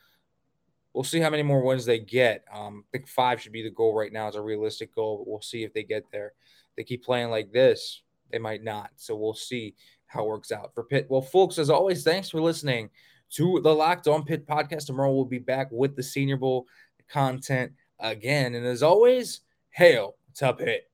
We'll 0.96 1.04
see 1.04 1.20
how 1.20 1.28
many 1.28 1.42
more 1.42 1.61
wins 1.61 1.85
they 1.85 1.98
get. 1.98 2.46
Um, 2.50 2.82
I 2.88 2.88
think 2.90 3.06
five 3.06 3.38
should 3.38 3.52
be 3.52 3.62
the 3.62 3.68
goal 3.68 3.94
right 3.94 4.11
now. 4.11 4.28
It's 4.28 4.37
a 4.38 4.40
realistic 4.40 4.94
goal, 4.94 5.18
but 5.18 5.30
we'll 5.30 5.42
see 5.42 5.62
if 5.62 5.74
they 5.74 5.82
get 5.82 6.04
there. 6.11 6.32
If 6.70 6.76
they 6.76 6.85
keep 6.85 7.04
playing 7.04 7.28
like 7.28 7.52
this, 7.52 8.00
they 8.32 8.38
might 8.38 8.64
not. 8.64 8.92
So 8.96 9.14
we'll 9.14 9.35
see 9.35 9.74
how 10.06 10.22
it 10.22 10.28
works 10.28 10.52
out 10.52 10.74
for 10.74 10.85
Pitt. 10.85 11.06
Well, 11.11 11.20
folks, 11.20 11.59
as 11.59 11.68
always, 11.68 12.02
thanks 12.02 12.30
for 12.30 12.40
listening 12.40 12.88
to 13.32 13.61
the 13.62 13.74
Locked 13.74 14.09
On 14.09 14.24
Pitt 14.24 14.46
podcast. 14.46 14.87
Tomorrow 14.87 15.12
we'll 15.12 15.26
be 15.26 15.38
back 15.38 15.68
with 15.70 15.96
the 15.96 16.02
Senior 16.02 16.38
Bowl 16.38 16.66
content 17.11 17.72
again. 18.00 18.54
And 18.54 18.64
as 18.64 18.82
always, 18.82 19.42
hail 19.68 20.16
to 20.37 20.54
Pitt. 20.54 20.90